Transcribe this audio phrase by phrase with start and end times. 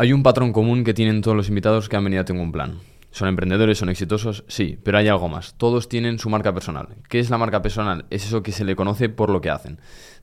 [0.00, 2.52] Hay un patrón común que tienen todos los invitados que han venido a Tengo un
[2.52, 2.78] Plan.
[3.10, 5.52] Son emprendedores, son exitosos, sí, pero hay algo más.
[5.58, 6.96] Todos tienen su marca personal.
[7.10, 8.06] ¿Qué es la marca personal?
[8.08, 9.78] Es eso que se le conoce por lo que hacen.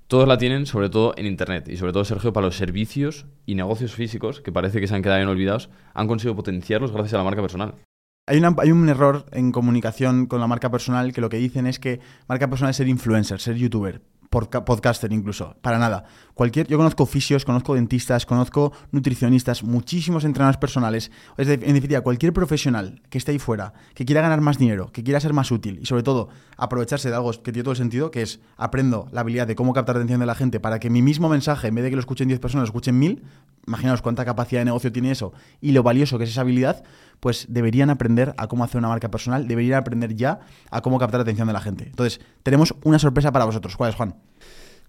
[0.08, 3.54] Todos la tienen, sobre todo en Internet, y sobre todo, Sergio, para los servicios y
[3.54, 7.18] negocios físicos, que parece que se han quedado bien olvidados, han conseguido potenciarlos gracias a
[7.18, 7.76] la marca personal.
[8.26, 11.78] Hay, hay, un error en comunicación con la marca personal que lo que dicen es
[11.78, 16.06] que marca personal es ser influencer, ser youtuber podcaster incluso, para nada.
[16.34, 21.12] Cualquier, yo conozco fisios, conozco dentistas, conozco nutricionistas, muchísimos entrenadores personales.
[21.38, 25.04] Es en definitiva, cualquier profesional que esté ahí fuera, que quiera ganar más dinero, que
[25.04, 28.12] quiera ser más útil y sobre todo aprovecharse de algo que tiene todo el sentido,
[28.12, 30.90] que es aprendo la habilidad de cómo captar la atención de la gente para que
[30.90, 33.24] mi mismo mensaje, en vez de que lo escuchen 10 personas, lo escuchen 1000,
[33.68, 36.84] imaginaos cuánta capacidad de negocio tiene eso y lo valioso que es esa habilidad,
[37.20, 40.40] pues deberían aprender a cómo hacer una marca personal, deberían aprender ya
[40.72, 41.86] a cómo captar la atención de la gente.
[41.86, 43.76] Entonces, tenemos una sorpresa para vosotros.
[43.76, 44.16] ¿Cuál es, Juan?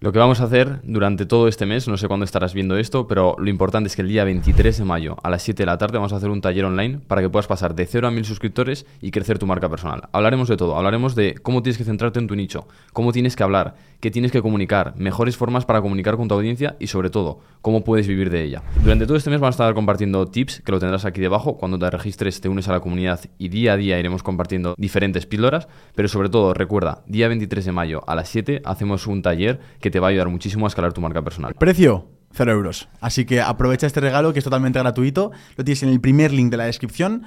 [0.00, 3.08] Lo que vamos a hacer durante todo este mes, no sé cuándo estarás viendo esto,
[3.08, 5.76] pero lo importante es que el día 23 de mayo a las 7 de la
[5.76, 8.24] tarde vamos a hacer un taller online para que puedas pasar de 0 a 1000
[8.24, 10.08] suscriptores y crecer tu marca personal.
[10.12, 13.42] Hablaremos de todo, hablaremos de cómo tienes que centrarte en tu nicho, cómo tienes que
[13.42, 17.40] hablar, qué tienes que comunicar, mejores formas para comunicar con tu audiencia y sobre todo,
[17.60, 18.62] cómo puedes vivir de ella.
[18.84, 21.56] Durante todo este mes vamos a estar compartiendo tips que lo tendrás aquí debajo.
[21.56, 25.26] Cuando te registres te unes a la comunidad y día a día iremos compartiendo diferentes
[25.26, 29.58] píldoras, pero sobre todo recuerda, día 23 de mayo a las 7 hacemos un taller
[29.80, 31.54] que te va a ayudar muchísimo a escalar tu marca personal.
[31.54, 32.06] Precio.
[32.32, 32.88] 0 euros.
[33.00, 35.32] Así que aprovecha este regalo que es totalmente gratuito.
[35.56, 37.24] Lo tienes en el primer link de la descripción.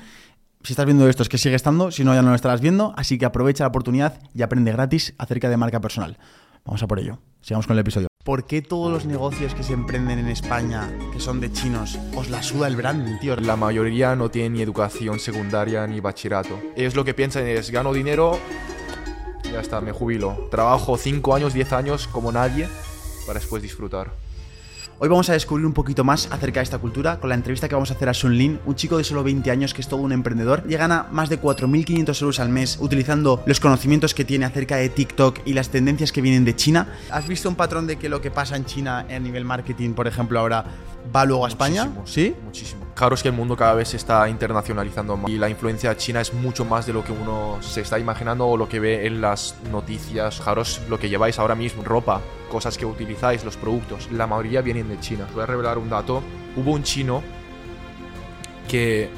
[0.63, 2.93] Si estás viendo esto es que sigue estando, si no ya no lo estarás viendo.
[2.95, 6.17] Así que aprovecha la oportunidad y aprende gratis acerca de marca personal.
[6.63, 7.19] Vamos a por ello.
[7.41, 8.07] Sigamos con el episodio.
[8.23, 12.29] ¿Por qué todos los negocios que se emprenden en España, que son de chinos, os
[12.29, 13.35] la suda el branding, tío?
[13.37, 16.59] La mayoría no tienen ni educación secundaria ni bachillerato.
[16.75, 18.37] Ellos lo que piensan es, gano dinero,
[19.51, 20.47] ya está, me jubilo.
[20.49, 22.67] Trabajo 5 años, 10 años como nadie
[23.25, 24.11] para después disfrutar.
[25.03, 27.73] Hoy vamos a descubrir un poquito más acerca de esta cultura con la entrevista que
[27.73, 29.99] vamos a hacer a Sun Lin, un chico de solo 20 años que es todo
[29.99, 34.45] un emprendedor y gana más de 4.500 euros al mes utilizando los conocimientos que tiene
[34.45, 36.87] acerca de TikTok y las tendencias que vienen de China.
[37.09, 40.07] ¿Has visto un patrón de que lo que pasa en China a nivel marketing, por
[40.07, 40.65] ejemplo, ahora
[41.13, 41.89] va luego a España?
[42.05, 42.35] ¿Sí?
[42.43, 42.85] Muchísimo.
[42.95, 46.21] Claro es que el mundo cada vez se está internacionalizando más y la influencia china
[46.21, 49.21] es mucho más de lo que uno se está imaginando o lo que ve en
[49.21, 50.37] las noticias.
[50.37, 54.87] Fijaros lo que lleváis ahora mismo, ropa, cosas que utilizáis, los productos, la mayoría vienen
[54.87, 55.25] de China.
[55.27, 56.21] Os voy a revelar un dato.
[56.55, 57.23] Hubo un chino
[58.69, 59.09] que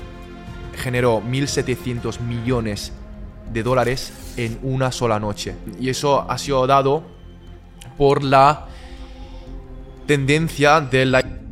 [0.78, 2.94] generó 1.700 millones
[3.52, 5.56] de dólares en una sola noche.
[5.80, 7.04] Y eso ha sido dado
[7.98, 8.68] por la
[10.08, 11.43] tendencia de la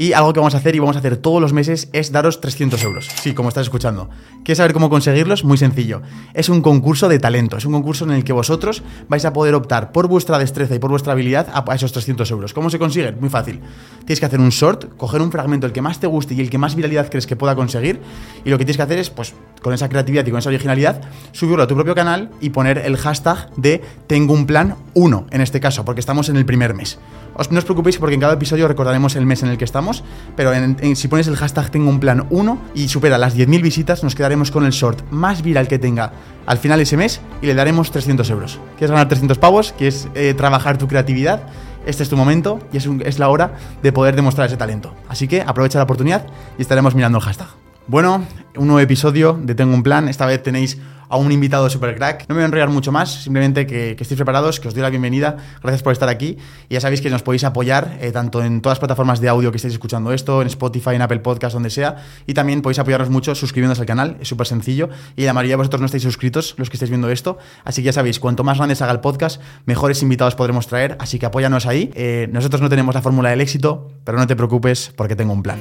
[0.00, 2.40] y algo que vamos a hacer y vamos a hacer todos los meses es daros
[2.40, 3.08] 300 euros.
[3.20, 4.08] Sí, como estás escuchando.
[4.44, 5.42] ¿Quieres saber cómo conseguirlos?
[5.42, 6.02] Muy sencillo.
[6.34, 7.56] Es un concurso de talento.
[7.56, 10.78] Es un concurso en el que vosotros vais a poder optar por vuestra destreza y
[10.78, 12.54] por vuestra habilidad a esos 300 euros.
[12.54, 13.18] ¿Cómo se consiguen?
[13.18, 13.58] Muy fácil.
[14.06, 16.48] Tienes que hacer un short, coger un fragmento el que más te guste y el
[16.48, 18.00] que más viralidad crees que pueda conseguir.
[18.44, 21.00] Y lo que tienes que hacer es, pues, con esa creatividad y con esa originalidad,
[21.32, 25.40] subirlo a tu propio canal y poner el hashtag de tengo un plan 1, en
[25.40, 27.00] este caso, porque estamos en el primer mes.
[27.38, 30.02] Os, no os preocupéis porque en cada episodio recordaremos el mes en el que estamos,
[30.34, 30.50] pero
[30.96, 34.50] si pones el hashtag tengo un plan 1 y supera las 10.000 visitas, nos quedaremos
[34.50, 36.10] con el short más viral que tenga
[36.46, 38.58] al final ese mes y le daremos 300 euros.
[38.76, 39.72] ¿Quieres ganar 300 pavos?
[39.78, 41.44] ¿Quieres eh, trabajar tu creatividad?
[41.86, 43.52] Este es tu momento y es, es la hora
[43.84, 44.92] de poder demostrar ese talento.
[45.08, 46.26] Así que aprovecha la oportunidad
[46.58, 47.46] y estaremos mirando el hashtag.
[47.86, 48.24] Bueno,
[48.56, 50.08] un nuevo episodio de Tengo un Plan.
[50.08, 50.78] Esta vez tenéis
[51.08, 52.26] a un invitado super crack.
[52.28, 54.90] No me voy a enrollar mucho más, simplemente que, estéis preparados, que os doy la
[54.90, 55.36] bienvenida.
[55.62, 56.38] Gracias por estar aquí.
[56.68, 59.50] Y ya sabéis que nos podéis apoyar eh, tanto en todas las plataformas de audio
[59.50, 61.96] que estéis escuchando esto, en Spotify, en Apple Podcast, donde sea.
[62.26, 64.88] Y también podéis apoyarnos mucho suscribiéndoos al canal, es súper sencillo.
[65.16, 67.38] Y la mayoría de vosotros no estáis suscritos, los que estáis viendo esto.
[67.64, 70.96] Así que ya sabéis, cuanto más grandes haga el podcast, mejores invitados podremos traer.
[71.00, 71.90] Así que apóyanos ahí.
[71.94, 75.42] Eh, nosotros no tenemos la fórmula del éxito, pero no te preocupes porque tengo un
[75.42, 75.58] plan.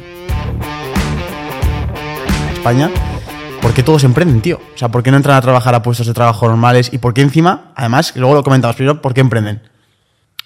[2.54, 2.92] España
[3.68, 4.62] ¿por qué todos emprenden, tío?
[4.74, 6.90] O sea, ¿por qué no entran a trabajar a puestos de trabajo normales?
[6.94, 9.62] ¿Y por qué encima, además, luego lo comentamos, pero ¿por qué emprenden?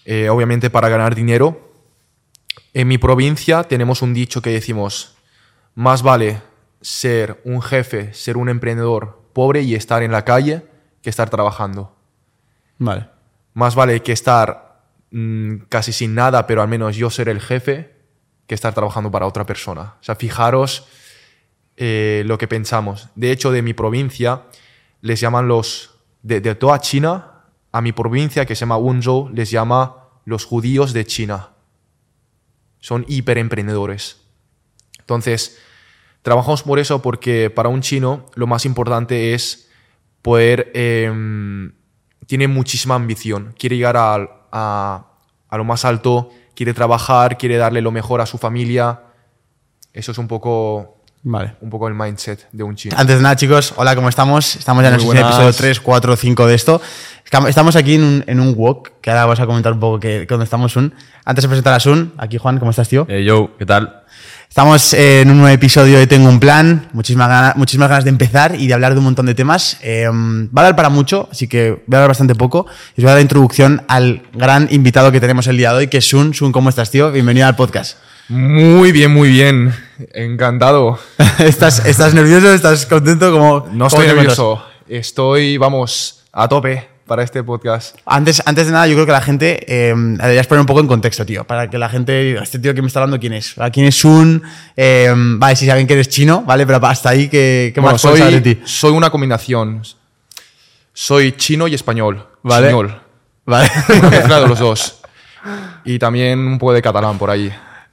[0.05, 1.71] Eh, obviamente para ganar dinero.
[2.73, 5.17] En mi provincia tenemos un dicho que decimos,
[5.75, 6.41] más vale
[6.81, 10.65] ser un jefe, ser un emprendedor pobre y estar en la calle
[11.03, 11.95] que estar trabajando.
[12.79, 13.07] Vale.
[13.53, 14.81] Más vale que estar
[15.11, 17.93] mmm, casi sin nada, pero al menos yo ser el jefe,
[18.47, 19.93] que estar trabajando para otra persona.
[20.01, 20.87] O sea, fijaros
[21.77, 23.09] eh, lo que pensamos.
[23.15, 24.43] De hecho, de mi provincia
[25.01, 30.09] les llaman los, de, toda China, a mi provincia que se llama Wenzhou, les llama
[30.25, 31.49] los judíos de China.
[32.79, 34.21] Son hiperemprendedores.
[34.99, 35.59] Entonces,
[36.21, 39.69] trabajamos por eso porque para un chino lo más importante es
[40.21, 40.71] poder...
[40.73, 41.71] Eh,
[42.27, 45.11] tiene muchísima ambición, quiere llegar a,
[45.51, 49.01] a lo más alto, quiere trabajar, quiere darle lo mejor a su familia
[49.93, 51.53] Eso es un poco, Vale.
[51.61, 52.95] un poco el mindset de un chino.
[52.97, 54.55] Antes de nada, chicos, hola, ¿cómo estamos?
[54.55, 56.81] Estamos ya en el episodio 3, 4, 5 de esto.
[57.47, 60.21] Estamos aquí en un, en un walk, que ahora vamos a comentar un poco que,
[60.21, 60.93] que dónde estamos, Sun.
[61.23, 63.05] Antes de presentar a Sun, aquí Juan, ¿cómo estás, tío?
[63.07, 64.01] Eh, yo, ¿qué tal?
[64.49, 66.89] Estamos eh, en un nuevo episodio de Tengo un Plan.
[66.91, 69.77] Muchísimas ganas, muchísimas ganas de empezar y de hablar de un montón de temas.
[69.81, 72.65] Eh, va a dar para mucho, así que voy a hablar bastante poco.
[72.97, 75.77] Y os voy a dar la introducción al gran invitado que tenemos el día de
[75.77, 76.33] hoy, que es Sun.
[76.33, 77.13] Sun, ¿cómo estás, tío?
[77.13, 77.97] Bienvenido al podcast.
[78.27, 79.73] Muy bien, muy bien.
[80.13, 80.99] Encantado.
[81.39, 82.53] ¿Estás, ¿Estás nervioso?
[82.53, 83.31] ¿Estás contento?
[83.31, 84.63] ¿Cómo, No estoy nervioso.
[84.87, 87.97] Estoy, vamos, a tope para este podcast.
[88.05, 90.87] Antes, antes de nada, yo creo que la gente eh, deberías poner un poco en
[90.87, 91.43] contexto, tío.
[91.43, 93.57] Para que la gente este tío que me está hablando, ¿quién es?
[93.57, 94.41] ¿A ¿Quién es Sun?
[94.75, 96.65] Eh, vale, si saben que eres chino, ¿vale?
[96.65, 98.61] Pero hasta ahí, ¿qué, qué Bueno, más puedes saber de soy, ti?
[98.65, 99.81] soy una combinación.
[100.93, 102.27] Soy chino y español.
[102.43, 102.67] Vale.
[102.67, 103.01] Español.
[103.45, 103.69] Vale.
[103.99, 105.01] Una mezcla de los dos.
[105.83, 107.51] Y también un poco de catalán por ahí.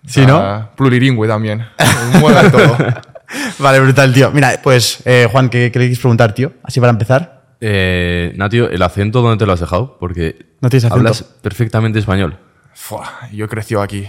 [0.08, 0.38] Sí, ¿no?
[0.38, 1.66] Ah, plurilingüe también.
[1.78, 2.76] De todo.
[3.58, 4.30] vale, brutal, tío.
[4.30, 6.52] Mira, pues, eh, Juan, ¿qué, qué le quieres preguntar, tío?
[6.62, 7.56] Así para empezar.
[7.60, 9.96] Eh, Natio, ¿el acento dónde te lo has dejado?
[9.98, 10.96] Porque No tienes acento.
[10.96, 12.38] hablas perfectamente español.
[12.74, 14.08] Fua, yo he crecido aquí.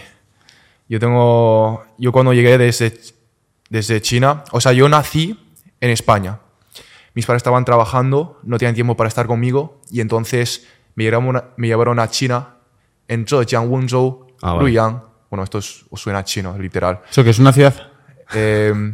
[0.87, 1.83] Yo tengo.
[1.97, 2.97] Yo cuando llegué desde,
[3.69, 4.43] desde China.
[4.51, 5.37] O sea, yo nací
[5.81, 6.39] en España.
[7.15, 9.81] Mis padres estaban trabajando, no tenían tiempo para estar conmigo.
[9.91, 12.55] Y entonces me llevaron, a- me llevaron a China,
[13.07, 14.61] en Zhejiang, Wenzhou, Ah, vale.
[14.61, 15.01] Luiyang.
[15.29, 16.99] Bueno, esto es- os suena a chino, literal.
[17.09, 17.73] ¿Eso que es una ciudad?
[18.33, 18.93] Eh,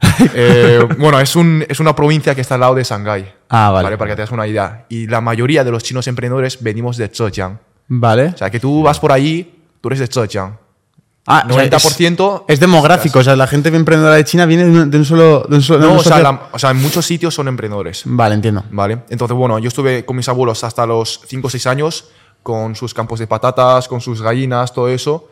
[0.34, 3.32] eh, bueno, es, un, es una provincia que está al lado de Shanghái.
[3.48, 3.96] Ah, vale.
[3.96, 4.84] Para que te hagas una idea.
[4.88, 7.58] Y la mayoría de los chinos emprendedores venimos de Zhejiang.
[7.88, 8.26] Vale.
[8.34, 10.58] O sea, que tú vas por ahí, tú eres de Zhejiang.
[11.28, 14.64] Ah, o sea, es- 90% Es, demográfico, o sea, la gente emprendedora de China viene
[14.64, 15.44] de un, de un solo.
[15.48, 18.02] De un solo No, o sea, la- o sea, en muchos sitios son emprendedores.
[18.04, 18.64] Vale, entiendo.
[18.70, 18.98] ¿Vale?
[19.08, 22.10] Entonces, bueno, yo estuve con mis abuelos hasta los 5 o 6 años,
[22.44, 25.28] con sus campos de patatas, con sus gallinas, todo eso.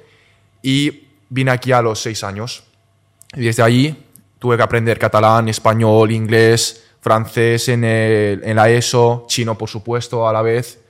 [0.64, 2.64] Y vine aquí a los 6 años.
[3.34, 4.08] Y desde ahí
[4.38, 10.26] tuve que aprender catalán, español, inglés, francés en, el- en la ESO, chino, por supuesto,
[10.26, 10.80] a la vez.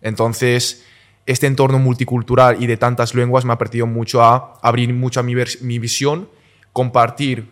[0.00, 0.84] Entonces,
[1.26, 5.34] este entorno multicultural y de tantas lenguas me ha permitido mucho a abrir mucho mi,
[5.62, 6.28] mi visión,
[6.72, 7.50] compartir,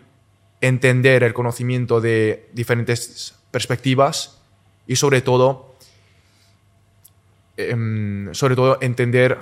[0.60, 4.38] entender el conocimiento de diferentes perspectivas
[4.86, 5.74] y sobre todo,
[7.56, 9.38] em, sobre todo entender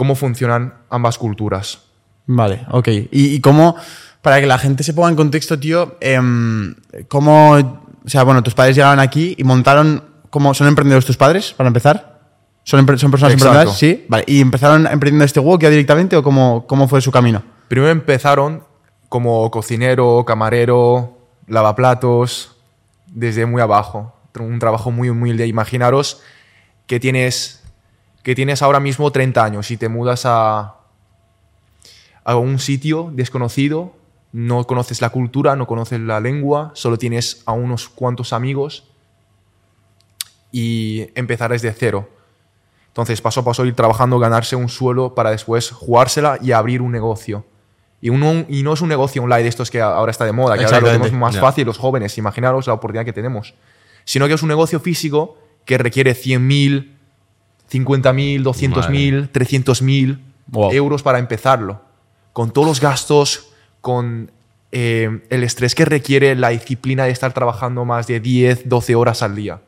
[0.00, 1.80] cómo funcionan ambas culturas.
[2.24, 2.88] Vale, ok.
[2.88, 3.76] ¿Y, y cómo,
[4.22, 6.74] para que la gente se ponga en contexto, tío, em,
[7.06, 11.52] cómo, o sea, bueno, tus padres llegaron aquí y montaron, ¿cómo son emprendedores tus padres,
[11.52, 12.18] para empezar?
[12.64, 13.32] ¿Son, personas Exacto.
[13.34, 13.76] emprendedoras?
[13.76, 14.06] Sí.
[14.08, 14.24] Vale.
[14.26, 17.42] ¿Y empezaron emprendiendo este walk ya directamente o cómo, cómo fue su camino?
[17.68, 18.62] Primero empezaron
[19.10, 22.56] como cocinero, camarero, lavaplatos,
[23.06, 24.14] desde muy abajo.
[24.38, 25.46] Un trabajo muy humilde.
[25.46, 26.22] Imaginaros
[26.86, 27.59] que tienes,
[28.22, 30.76] que tienes ahora mismo 30 años y te mudas a,
[32.24, 33.94] a un sitio desconocido,
[34.32, 38.84] no conoces la cultura, no conoces la lengua, solo tienes a unos cuantos amigos
[40.52, 42.08] y empezar desde cero.
[42.88, 46.92] Entonces, paso a paso ir trabajando, ganarse un suelo para después jugársela y abrir un
[46.92, 47.44] negocio.
[48.00, 50.56] Y, uno, y no es un negocio online de estos que ahora está de moda,
[50.56, 53.54] que ahora lo tenemos más fácil los jóvenes, imaginaros la oportunidad que tenemos.
[54.04, 56.96] Sino que es un negocio físico que requiere 100.000,
[57.70, 60.18] 50.000, 200.000, 300.000
[60.48, 60.72] Wow.
[60.72, 61.80] euros para empezarlo.
[62.32, 63.48] Con todos los gastos,
[63.80, 64.30] con
[64.72, 69.22] eh, el estrés que requiere la disciplina de estar trabajando más de 10, 12 horas
[69.22, 69.60] al día.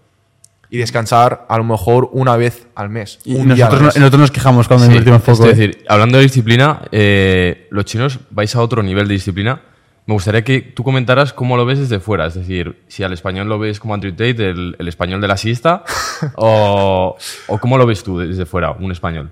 [0.71, 3.19] Y descansar a lo mejor una vez al mes.
[3.25, 3.97] Y un día al nosotros, no- mes.
[3.99, 5.45] nosotros nos quejamos cuando Sí, invertimos poco.
[5.45, 5.55] Es ¿eh?
[5.57, 9.61] decir, hablando de disciplina, eh, los chinos vais a otro nivel de disciplina.
[10.05, 12.27] Me gustaría que tú comentaras cómo lo ves desde fuera.
[12.27, 15.37] Es decir, si al español lo ves como Andrew Tate, el, el español de la
[15.37, 15.85] siesta,
[16.37, 17.17] o,
[17.47, 19.31] o cómo lo ves tú desde fuera, un español.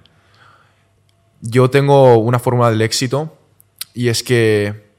[1.40, 3.36] Yo tengo una fórmula del éxito
[3.94, 4.90] y es que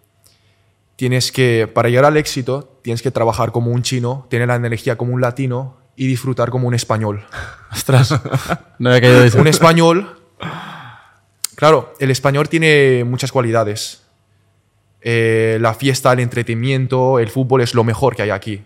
[0.96, 4.98] tienes que, para llegar al éxito, tienes que trabajar como un chino, tener la energía
[4.98, 7.25] como un latino y disfrutar como un español.
[7.72, 8.13] Ostras.
[8.78, 9.40] No había caído de eso.
[9.40, 10.20] Un español,
[11.56, 14.00] claro, el español tiene muchas cualidades.
[15.01, 18.62] Eh, la fiesta, el entretenimiento, el fútbol es lo mejor que hay aquí.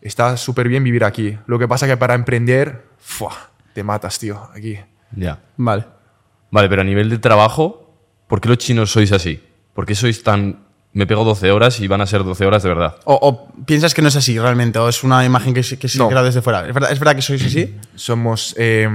[0.00, 1.36] Está súper bien vivir aquí.
[1.46, 3.50] Lo que pasa que para emprender, ¡fua!
[3.72, 4.78] te matas, tío, aquí.
[5.14, 5.38] Ya.
[5.56, 5.84] Vale.
[6.50, 7.94] Vale, pero a nivel de trabajo,
[8.26, 9.42] ¿por qué los chinos sois así?
[9.74, 10.60] ¿Por qué sois tan...
[10.92, 12.96] Me pego 12 horas y van a ser 12 horas de verdad?
[13.04, 15.88] O, o piensas que no es así realmente, o es una imagen que, se- que
[15.88, 16.08] se No.
[16.08, 16.66] crea desde fuera.
[16.66, 17.74] ¿Es verdad, ¿Es verdad que sois así?
[17.94, 18.54] Somos.
[18.56, 18.88] eh,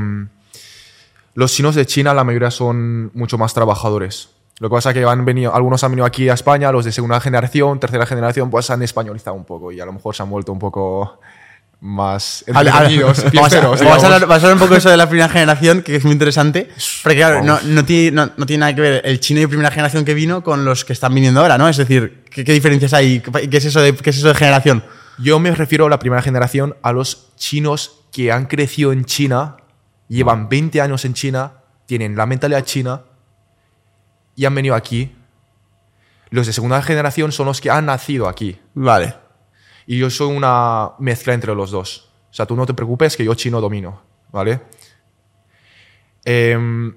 [1.36, 4.30] los chinos de China, la mayoría son mucho más trabajadores.
[4.62, 6.92] Lo que pasa es que han venido, algunos han venido aquí a España, los de
[6.92, 10.30] segunda generación, tercera generación, pues han españolizado un poco y a lo mejor se han
[10.30, 11.20] vuelto un poco
[11.80, 15.10] más entretenidos, vamos, a, a hablar, vamos a hablar un poco de eso de la
[15.10, 16.70] primera generación, que es muy interesante.
[17.02, 19.72] Porque claro, no, no tiene, no, no tiene nada que ver el chino de primera
[19.72, 21.68] generación que vino con los que están viniendo ahora, ¿no?
[21.68, 23.20] Es decir, ¿qué, qué diferencias hay?
[23.20, 24.84] ¿Qué, qué es eso de, ¿Qué es eso de generación?
[25.18, 29.58] Yo me refiero a la primera generación a los chinos que han crecido en China,
[30.08, 31.54] llevan 20 años en China,
[31.88, 33.02] tienen la mentalidad china
[34.42, 35.16] y han venido aquí.
[36.32, 38.58] Los de segunda generación son los que han nacido aquí.
[38.74, 39.14] Vale.
[39.86, 42.10] Y yo soy una mezcla entre los dos.
[42.32, 44.62] O sea, tú no te preocupes que yo chino domino, ¿vale?
[46.26, 46.96] Em,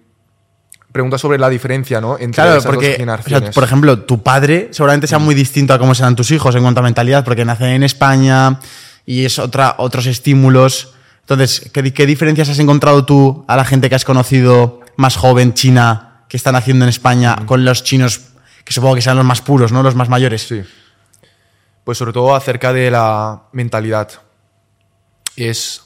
[0.93, 2.15] pregunta sobre la diferencia, ¿no?
[2.15, 3.55] Entre Claro, esas dos porque, o sea, generaciones.
[3.55, 6.81] por ejemplo, tu padre seguramente sea muy distinto a cómo serán tus hijos en cuanto
[6.81, 8.61] a mentalidad, porque nacen en España
[9.05, 10.95] y es otra, otros estímulos.
[11.21, 15.17] Entonces, ¿qué, di- qué diferencias has encontrado tú a la gente que has conocido más
[15.17, 18.33] joven, China, que están haciendo en España, con los chinos,
[18.65, 19.83] que supongo que sean los más puros, ¿no?
[19.83, 20.47] Los más mayores.
[20.47, 20.63] Sí.
[21.85, 24.11] Pues sobre todo acerca de la mentalidad.
[25.37, 25.83] Es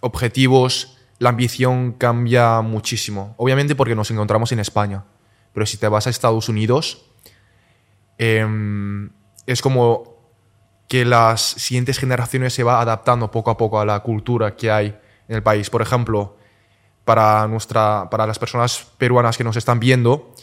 [0.00, 3.34] objetivos, la ambición cambia muchísimo.
[3.38, 5.04] Obviamente porque nos encontramos en España.
[5.52, 7.04] Pero si te vas a Estados Unidos,
[8.18, 9.10] em,
[9.46, 10.18] es como
[10.88, 14.98] que las siguientes generaciones se va adaptando poco a poco a la cultura que hay
[15.28, 15.68] en el país.
[15.70, 16.37] Por ejemplo,
[17.08, 20.34] para, nuestra, para las personas peruanas que nos están viendo,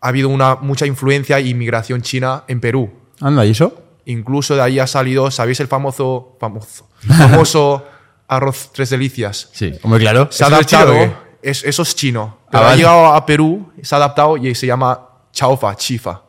[0.00, 2.90] ha habido una, mucha influencia e inmigración china en Perú.
[3.20, 3.78] Anda, ¿y eso?
[4.06, 7.86] Incluso de ahí ha salido, ¿sabéis el famoso, famoso, famoso
[8.28, 9.50] arroz tres delicias?
[9.52, 9.74] Sí.
[9.82, 10.28] Hombre, claro.
[10.30, 12.38] Se ha ¿Eso es chino adaptado, es- eso es chino.
[12.46, 12.76] Ah, Pero ha vale.
[12.78, 14.98] llegado a Perú, se ha adaptado y se llama
[15.30, 16.22] chaufa, chifa.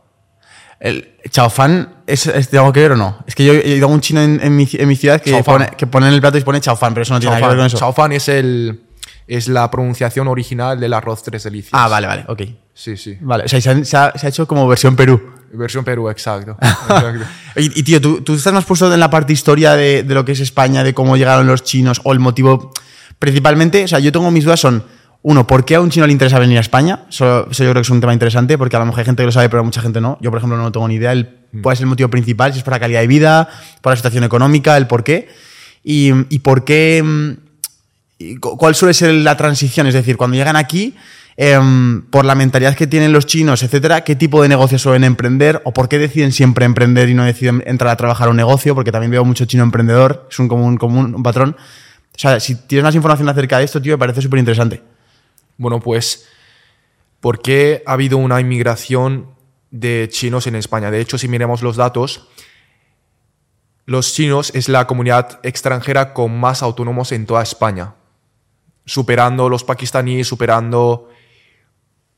[0.78, 3.24] El chaofán es, es de algo que ver o no?
[3.26, 5.42] Es que yo he ido a un chino en, en mi, en mi ciudad que
[5.42, 7.48] pone, que pone en el plato y pone chaofán, pero eso no tiene nada que
[7.48, 7.78] ver con eso.
[7.78, 8.84] Chaofán es, el,
[9.28, 11.72] es la pronunciación original del arroz tres delicias.
[11.74, 12.42] Ah, vale, vale, ok.
[12.74, 13.18] Sí, sí.
[13.22, 15.22] Vale, o sea, se, han- se ha, se ha hecho como versión Perú.
[15.54, 16.58] Versión Perú, exacto.
[16.62, 17.24] exacto.
[17.56, 20.26] Y, y, tío, ¿tú, tú estás más puesto en la parte historia de, de lo
[20.26, 22.72] que es España, de cómo llegaron los chinos o el motivo.
[23.20, 24.84] Principalmente, o sea, yo tengo mis dudas son,
[25.22, 27.06] uno, ¿por qué a un chino le interesa venir a España?
[27.10, 29.24] Eso, eso yo creo que es un tema interesante, porque a lo mejor hay gente
[29.24, 30.18] que lo sabe, pero mucha gente no.
[30.22, 31.14] Yo, por ejemplo, no tengo ni idea.
[31.14, 31.30] El,
[31.64, 32.52] ¿Cuál es el motivo principal?
[32.52, 33.48] Si es por la calidad de vida,
[33.82, 35.30] por la situación económica, el por qué.
[35.84, 37.02] Y, y por qué.
[37.02, 37.45] mm,
[38.40, 39.88] ¿Cuál suele ser la transición?
[39.88, 40.96] Es decir, cuando llegan aquí,
[41.36, 45.62] em, por la mentalidad que tienen los chinos, etcétera, ¿qué tipo de negocios suelen emprender?
[45.66, 48.74] ¿O por qué deciden siempre emprender y no deciden entrar a trabajar a un negocio?
[48.74, 51.58] Porque también veo mucho chino emprendedor, es un común, común un patrón.
[52.16, 54.82] O sea, si tienes más información acerca de esto, tío, me parece súper interesante.
[55.58, 56.26] Bueno, pues,
[57.20, 59.28] ¿por qué ha habido una inmigración
[59.72, 60.90] de chinos en España?
[60.92, 62.30] De hecho, si miramos los datos,
[63.86, 67.96] los chinos es la comunidad extranjera con más autónomos en toda España,
[68.86, 71.10] superando los pakistaníes, superando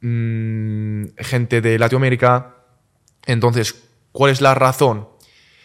[0.02, 2.56] mm, gente de Latinoamérica.
[3.26, 5.08] Entonces, ¿cuál es la razón?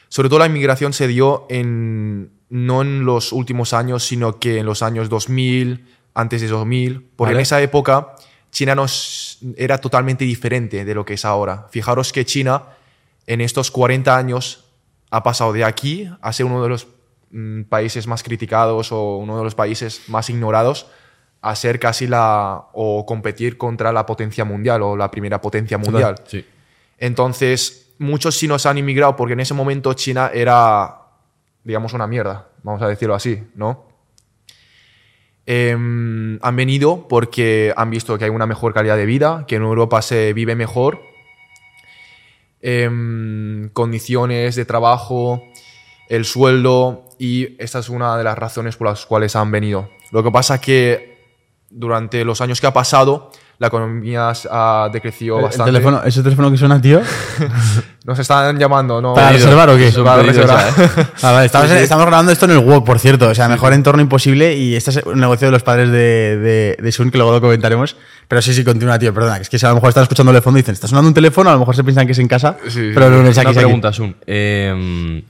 [0.09, 4.67] Sobre todo la inmigración se dio en, no en los últimos años, sino que en
[4.67, 7.41] los años 2000, antes de 2000, porque Vale.
[7.41, 8.15] en esa época
[8.53, 11.67] China nos, era totalmente diferente de lo que es ahora.
[11.71, 12.65] Fijaros que China
[13.27, 14.65] en estos 40 años
[15.11, 16.87] ha pasado de aquí a ser uno de los
[17.33, 20.87] mm, países más criticados o uno de los países más ignorados
[21.41, 26.15] a ser casi la o competir contra la potencia mundial o la primera potencia mundial.
[26.25, 26.47] Sí.
[26.99, 30.99] Entonces, muchos chinos han inmigrado porque en ese momento China era,
[31.65, 33.87] digamos, una mierda, vamos a decirlo así, ¿no?
[35.45, 39.63] Em, han venido porque han visto que hay una mejor calidad de vida, que en
[39.63, 41.03] Europa se vive mejor,
[42.61, 45.43] em, condiciones de trabajo,
[46.09, 49.89] el sueldo, y esta es una de las razones por las cuales han venido.
[50.11, 51.13] Lo que pasa que
[51.71, 55.73] durante los años que ha pasado, la economía ha decrecido El- el bastante.
[55.73, 57.01] teléfono, ¿Ese teléfono que suena, tío?
[58.05, 59.15] Nos están llamando, ¿no?
[59.15, 59.93] ¿Para reservar o qué?
[60.05, 60.67] Para reservar.
[60.69, 60.73] ¿eh?
[61.23, 61.83] Ah, vale, estamos, Sí, sí.
[61.85, 63.29] estamos grabando esto en el WOC, por cierto.
[63.29, 64.57] O sea, mejor entorno imposible.
[64.57, 67.41] Y este es un negocio de los padres de, de, de Sun, que luego lo
[67.41, 67.97] comentaremos.
[68.27, 69.15] Pero sí, sí, continúa, tío.
[69.15, 70.89] Perdona, que es que si a lo mejor están escuchando de fondo y dicen, está
[70.89, 72.57] sonando un teléfono, a lo mejor se piensan que es en casa.
[72.69, 73.65] Sí, pero no, no es aquí, Una es aquí.
[73.65, 74.17] pregunta, Sun.
[74.27, 75.23] Eh,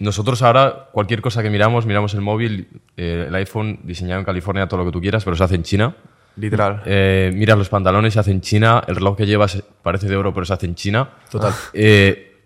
[0.00, 4.68] nosotros ahora, cualquier cosa que miramos, miramos el móvil, eh, el iPhone diseñado en California,
[4.68, 5.96] todo lo que tú quieras, pero se hace en China.
[6.36, 6.82] Literal.
[6.86, 8.84] Eh, miras los pantalones, se hace en China.
[8.86, 11.10] El reloj que llevas parece de oro, pero se hace en China.
[11.30, 11.52] Total.
[11.72, 12.36] Eh,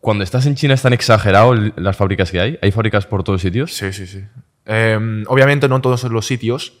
[0.00, 2.58] cuando estás en China es tan exagerado el- las fábricas que hay.
[2.62, 3.74] Hay fábricas por todos sitios.
[3.74, 4.24] Sí, sí, sí.
[4.64, 6.72] Em, obviamente no en todos los sitios,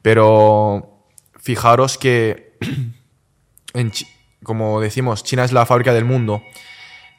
[0.00, 1.04] pero
[1.38, 2.56] fijaros que,
[3.74, 3.92] en
[4.42, 6.42] como decimos, China es la fábrica del mundo.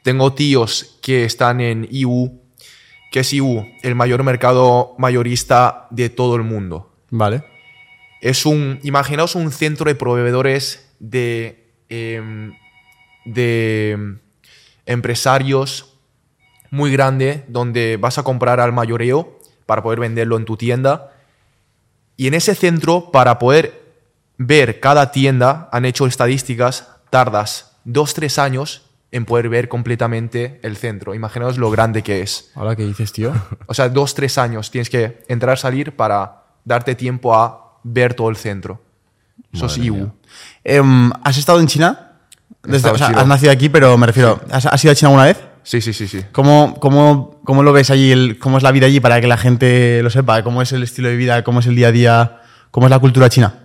[0.03, 2.41] Tengo tíos que están en IU.
[3.11, 3.67] ¿Qué es IU?
[3.83, 6.95] El mayor mercado mayorista de todo el mundo.
[7.11, 7.43] Vale.
[8.19, 12.53] Es un, imaginaos un centro de proveedores de, em,
[13.25, 14.19] de em,
[14.85, 15.97] empresarios
[16.71, 21.13] muy grande donde vas a comprar al mayoreo para poder venderlo en tu tienda.
[22.17, 23.81] Y en ese centro, para poder
[24.37, 30.77] ver cada tienda, han hecho estadísticas, tardas dos, tres años en poder ver completamente el
[30.77, 31.13] centro.
[31.13, 32.51] Imaginaos lo grande que es.
[32.55, 33.33] Ahora, ¿qué dices, tío?
[33.67, 38.29] O sea, dos, tres años tienes que entrar, salir para darte tiempo a ver todo
[38.29, 38.81] el centro.
[39.53, 40.11] Eso es IU.
[40.63, 42.07] Em, ¿Has estado en China?
[42.71, 45.25] Estado o sea, has nacido aquí, pero me refiero, ¿has, has ido a China alguna
[45.25, 45.41] vez?
[45.63, 46.21] Sí, sí, sí, sí.
[46.31, 48.11] ¿Cómo, cómo, cómo lo ves allí?
[48.11, 50.43] el- ¿Cómo es la vida allí para que la gente lo sepa?
[50.43, 51.43] ¿Cómo es el estilo de vida?
[51.43, 52.41] ¿Cómo es el día a día?
[52.71, 53.60] ¿Cómo es la cultura china?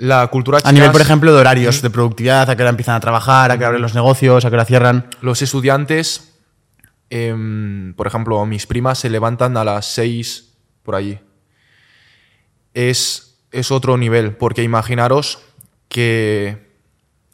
[0.00, 3.00] La cultura A nivel, por ejemplo, de horarios, de productividad, a qué hora empiezan a
[3.00, 5.10] trabajar, a qué hora abren los negocios, a qué hora cierran.
[5.20, 6.38] Los estudiantes,
[7.10, 10.54] em, por ejemplo, mis primas se levantan a las 6
[10.84, 11.18] por allí.
[12.72, 15.40] Es, es otro nivel, porque imaginaros
[15.90, 16.72] que,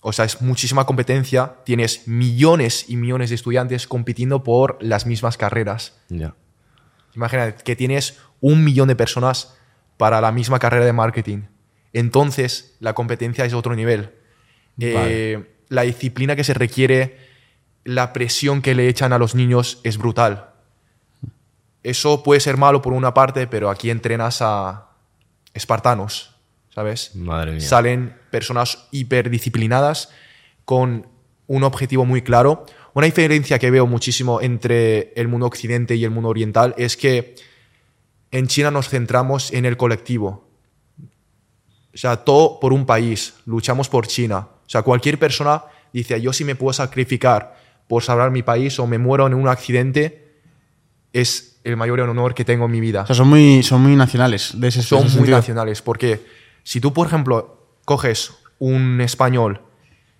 [0.00, 5.36] o sea, es muchísima competencia, tienes millones y millones de estudiantes compitiendo por las mismas
[5.36, 6.00] carreras.
[6.08, 6.34] Ya.
[7.14, 9.54] Imagínate que tienes un millón de personas
[9.98, 11.42] para la misma carrera de marketing.
[11.96, 14.10] Entonces, la competencia es otro nivel.
[14.78, 17.16] Eh, la disciplina que se requiere,
[17.84, 20.50] la presión que le echan a los niños es brutal.
[21.82, 24.90] Eso puede ser malo por una parte, pero aquí entrenas a
[25.54, 26.34] espartanos,
[26.68, 27.16] ¿sabes?
[27.16, 27.60] Madre mía.
[27.62, 30.10] Salen personas hiperdisciplinadas
[30.66, 31.06] con
[31.46, 32.66] un objetivo muy claro.
[32.92, 37.36] Una diferencia que veo muchísimo entre el mundo occidente y el mundo oriental es que
[38.32, 40.45] en China nos centramos en el colectivo.
[41.96, 43.32] O sea, todo por un país.
[43.46, 44.48] Luchamos por China.
[44.66, 45.62] O sea, cualquier persona
[45.94, 47.56] dice, yo si me puedo sacrificar
[47.88, 50.42] por salvar mi país o me muero en un accidente,
[51.14, 53.96] es el mayor honor que tengo en mi vida O sea, son muy, son muy
[53.96, 54.52] nacionales.
[54.60, 55.38] De ese, son de ese muy sentido.
[55.38, 55.80] nacionales.
[55.80, 56.22] Porque
[56.64, 59.62] si tú, por ejemplo, coges un español,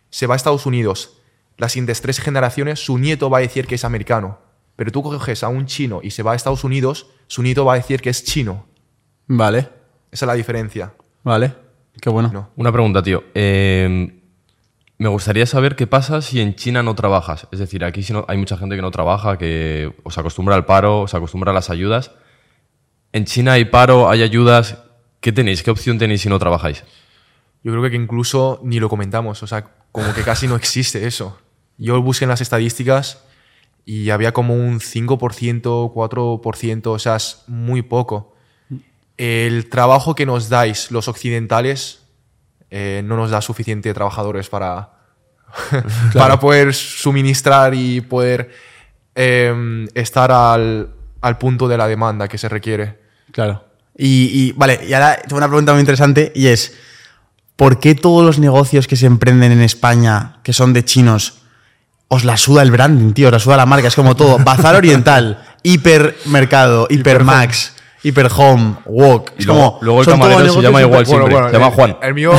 [0.08, 1.18] se va a Estados Unidos,
[1.58, 4.38] las siguientes tres generaciones, su nieto va a decir que es americano.
[4.76, 7.74] Pero tú coges a un chino y se va a Estados Unidos, su nieto va
[7.74, 8.64] a decir que es chino.
[9.26, 9.68] Vale,
[10.10, 10.94] Esa es la diferencia.
[11.22, 11.65] vale.
[12.00, 12.30] Qué bueno.
[12.32, 12.50] No.
[12.56, 13.24] Una pregunta, tío.
[13.34, 14.20] Eh,
[14.98, 17.48] me gustaría saber qué pasa si en China no trabajas.
[17.52, 20.54] Es decir, aquí si no- hay mucha gente que no trabaja, que o se acostumbra
[20.54, 22.12] al paro, o se acostumbra a las ayudas.
[23.12, 24.78] En China hay paro, hay ayudas.
[25.20, 25.62] ¿Qué tenéis?
[25.62, 26.84] ¿Qué opción tenéis si no trabajáis?
[27.62, 29.42] Yo creo que incluso ni lo comentamos.
[29.42, 31.38] O sea, como que casi no existe eso.
[31.78, 33.22] Yo busqué en las estadísticas
[33.84, 38.35] y había como un 5%, 4%, o sea, es muy poco.
[39.16, 42.00] El trabajo que nos dais los occidentales
[42.70, 44.90] eh, no nos da suficiente trabajadores para,
[46.14, 48.50] para poder suministrar y poder
[49.14, 52.98] eh, estar al, al punto de la demanda que se requiere.
[53.32, 53.64] Claro.
[53.96, 56.74] Y, y, vale, y ahora tengo una pregunta muy interesante y es,
[57.56, 61.38] ¿por qué todos los negocios que se emprenden en España, que son de chinos,
[62.08, 63.28] os la suda el branding, tío?
[63.28, 64.38] Os la suda la marca, es como todo.
[64.38, 68.38] Bazar Oriental, Hipermercado, Hipermax, Y Es luego-
[69.46, 71.34] como, luego el camarero se llama igual siempre.
[71.34, 71.96] se llama Juan.
[72.02, 72.30] El mío,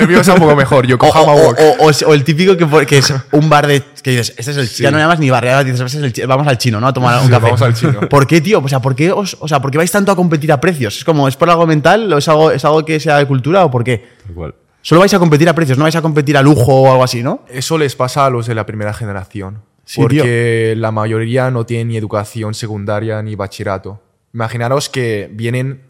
[0.00, 0.86] el mío es un poco mejor.
[0.86, 1.58] Yo O, cojo o- Wok.
[1.80, 3.82] o- o- o el típico que, es un bar de.
[4.02, 4.68] que dices, este es el.
[4.68, 6.88] Ya no llamas ni bar, ya dices, este es el vamos al chino, ¿no?
[6.88, 7.44] A tomar un Sí, café.
[7.46, 8.00] vamos al chino.
[8.08, 8.60] ¿Por qué, tío?
[8.62, 10.98] O sea, ¿por qué, os, o sea, ¿por qué vais tanto a competir a precios?
[10.98, 12.12] ¿Es como, es por algo mental?
[12.12, 14.08] ¿O es algo, es algo que sea de cultura o por qué?
[14.28, 14.54] Igual.
[14.82, 17.22] Solo vais a competir a precios, no vais a competir a lujo o algo así,
[17.22, 17.44] ¿no?
[17.48, 19.62] Eso les pasa a los de la primera generación.
[19.84, 24.02] Sí, porque la mayoría no tienen ni educación secundaria ni bachillerato.
[24.38, 25.82] Imaginaros que vienen,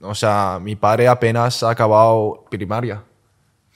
[0.00, 3.02] o sea, mi padre apenas ha acabado primaria.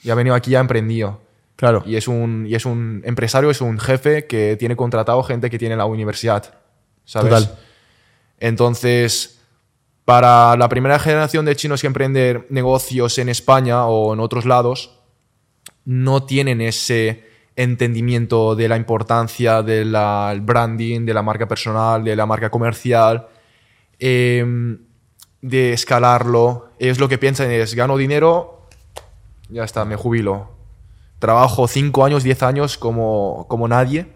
[0.01, 1.19] Y ha venido aquí y ha emprendido.
[1.57, 1.83] Claro.
[1.85, 5.59] Y es un, y es un empresario, es un jefe que tiene contratado gente que
[5.59, 6.53] tiene la universidad.
[7.03, 7.31] ¿Sabes?
[7.31, 7.59] Total.
[8.39, 9.41] Entonces,
[10.05, 15.01] para la primera generación de chinos que emprenden negocios en España o en otros lados,
[15.83, 17.25] no tienen ese
[17.57, 19.91] entendimiento de la importancia del
[20.43, 23.27] branding, de la marca personal, de la marca comercial,
[24.03, 24.79] em,
[25.41, 26.69] de escalarlo.
[26.77, 28.67] Ellos lo que piensan es, gano dinero,
[29.49, 30.51] ya está, me jubilo.
[31.19, 34.07] Trabajo 5 años, 10 años como, como nadie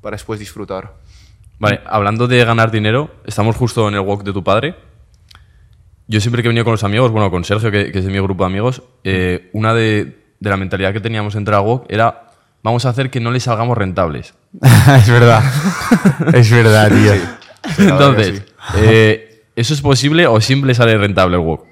[0.00, 0.94] para después disfrutar.
[1.58, 4.76] Vale, hablando de ganar dinero, estamos justo en el walk de tu padre.
[6.06, 8.10] Yo siempre que he venido con los amigos, bueno, con Sergio, que, que es de
[8.10, 11.84] mi grupo de amigos, eh, una de, de la mentalidad que teníamos entre el walk
[11.90, 12.30] era
[12.62, 14.32] vamos a hacer que no les salgamos rentables.
[14.62, 15.42] es verdad.
[16.32, 17.12] es verdad, tío.
[17.78, 18.42] Entonces,
[18.76, 21.62] eh, ¿eso es posible o siempre sale rentable el walk?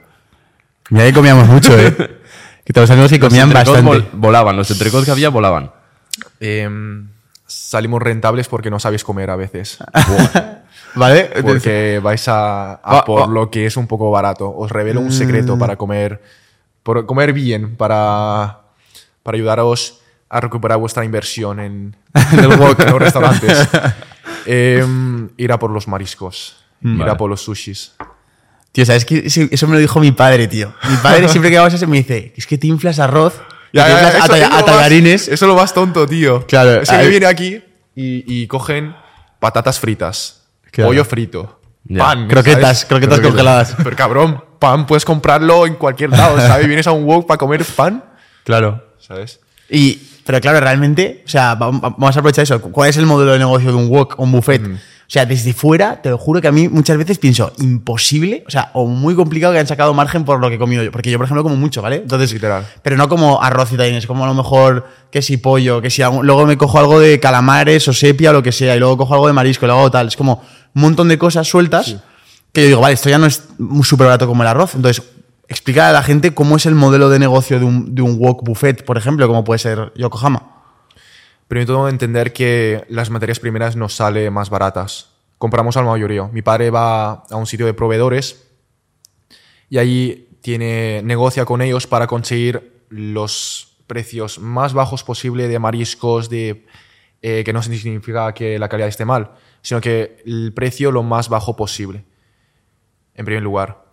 [0.90, 2.18] Mira que comíamos mucho, ¿eh?
[2.64, 3.90] Que tenemos amigos que comían los bastante.
[3.90, 5.72] vol- volaban, los entrecôts que había volaban.
[6.38, 7.08] Em,
[7.44, 9.78] salimos rentables porque no sabéis comer a veces.
[10.94, 11.30] ¿Vale?
[11.42, 14.48] Porque vais a, a Va- por va- lo que es un poco barato.
[14.54, 16.22] Os revelo un secreto para comer,
[16.84, 18.60] por comer bien, para,
[19.24, 21.96] para ayudaros a recuperar vuestra inversión en,
[22.32, 23.68] en el wok, en los restaurantes.
[24.46, 27.10] Em, ir a por los mariscos, Vale.
[27.10, 27.92] a por los sushis.
[28.72, 30.72] Tío, ¿sabes que Eso me lo dijo mi padre, tío.
[30.88, 33.34] Mi padre siempre que vamos a eso me dice, es que te inflas arroz,
[33.72, 35.28] y te inflas eso- a lo.
[35.28, 36.46] Eso más tonto, tío.
[36.46, 37.62] Claro, Es que viene aquí
[37.94, 38.94] y, y cogen
[39.38, 40.88] patatas fritas, Claro.
[40.88, 41.98] pollo frito, Ya.
[41.98, 42.84] pan, Croquetas, ¿sabes?
[42.86, 43.74] croquetas congeladas.
[43.84, 46.66] Pero cabrón, pan puedes comprarlo en cualquier lado, ¿sabes?
[46.66, 48.02] Vienes a un wok para comer pan,
[48.44, 48.82] Claro.
[48.98, 49.40] ¿sabes?
[49.68, 52.60] Y, pero claro, realmente, o sea, va- va- vamos a aprovechar eso.
[52.60, 54.62] ¿Cuál es el modelo de negocio de un wok o un buffet?
[54.64, 54.68] O
[55.12, 58.70] sea, desde fuera, te lo juro que a mí muchas veces pienso, imposible, o sea,
[58.72, 60.90] o muy complicado que han sacado margen por lo que he comido yo.
[60.90, 61.96] Porque yo, por ejemplo, como mucho, ¿vale?
[61.96, 62.66] Entonces, Literal.
[62.80, 66.00] pero no como arroz y tallarines, como a lo mejor que si pollo, que si
[66.22, 69.12] luego me cojo algo de calamares o sepia o lo que sea, y luego cojo
[69.12, 70.08] algo de marisco, y luego tal.
[70.08, 70.42] Es como
[70.74, 71.96] un montón de cosas sueltas
[72.54, 73.42] que yo digo, vale, esto ya no es
[73.82, 74.74] súper barato como el arroz.
[74.76, 75.04] Entonces,
[75.46, 78.44] explicar a la gente cómo es el modelo de negocio de un, de un wok
[78.44, 80.61] buffet, por ejemplo, como puede ser Yokohama.
[81.52, 85.10] Primero de todo, entender que las materias primeras nos sale más baratas.
[85.36, 86.26] Compramos al mayoría.
[86.28, 88.48] Mi padre va a un sitio de proveedores
[89.68, 96.30] y allí tiene, negocia con ellos para conseguir los precios más bajos posible de mariscos,
[96.30, 96.64] de,
[97.20, 101.28] eh, que no significa que la calidad esté mal, sino que el precio lo más
[101.28, 102.02] bajo posible,
[103.14, 103.84] en primer lugar.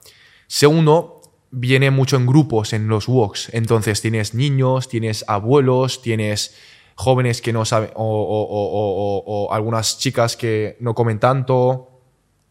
[0.47, 1.19] Segundo,
[1.51, 3.49] viene mucho en grupos en los walks.
[3.53, 6.55] Entonces tienes niños, tienes abuelos, tienes
[6.99, 11.17] jóvenes que no saben, o, o- o- o- o- o algunas chicas que no comen
[11.17, 11.87] tanto,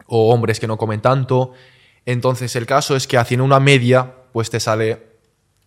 [0.07, 1.53] o hombres que no comen tanto.
[2.07, 5.07] Entonces el caso es que haciendo una media, pues te sale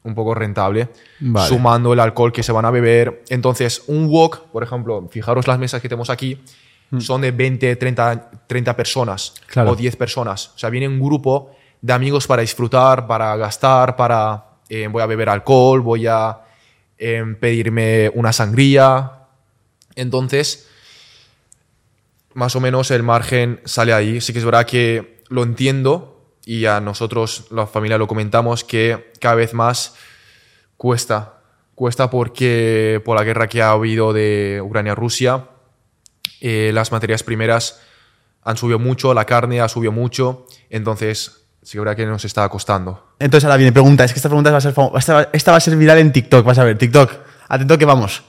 [0.04, 0.90] un poco rentable,
[1.20, 1.48] Vale.
[1.48, 3.24] sumando el alcohol que se van a beber.
[3.30, 6.42] Entonces un walk, por ejemplo, fijaros las mesas que tenemos aquí,
[7.00, 9.72] son de 20, 30, 30 personas Claro.
[9.72, 10.48] o 10 personas.
[10.56, 15.06] O sea, viene un grupo de amigos para disfrutar, para gastar, para eh, voy a
[15.06, 16.40] beber alcohol, voy a
[17.04, 19.24] eh, pedirme una sangría.
[19.96, 20.70] Entonces,
[22.36, 24.22] más o menos el margen sale ahí.
[24.22, 29.14] Sí que es verdad que lo entiendo y a nosotros, la familia, lo comentamos que
[29.20, 29.96] cada vez más
[30.78, 31.42] cuesta.
[31.74, 35.48] Cuesta porque por la guerra que ha habido de Ucrania-Rusia,
[36.40, 37.82] eh, las materias primeras
[38.44, 42.48] han subido mucho, la carne ha subido mucho, entonces sí que verdad que nos está
[42.50, 43.11] costando.
[43.22, 45.58] Entonces ahora viene pregunta, es que esta pregunta va a ser esta, va- esta va
[45.58, 47.12] a ser viral en TikTok, vas a ver, TikTok,
[47.48, 48.24] atento que vamos.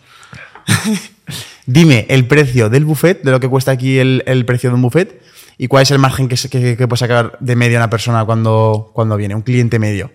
[1.66, 4.82] Dime el precio del buffet, de lo que cuesta aquí el, el precio de un
[4.82, 5.22] buffet,
[5.58, 8.24] y cuál es el margen que, se- que, que puede sacar de media una persona
[8.24, 10.10] cuando, cuando viene, un cliente medio.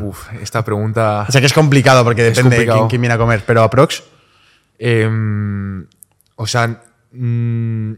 [0.00, 1.26] Uf, esta pregunta...
[1.28, 4.02] O sea que es complicado porque depende de quién, quién viene a comer, pero aprox.
[4.78, 5.86] Em,
[6.36, 7.92] o sea, mm,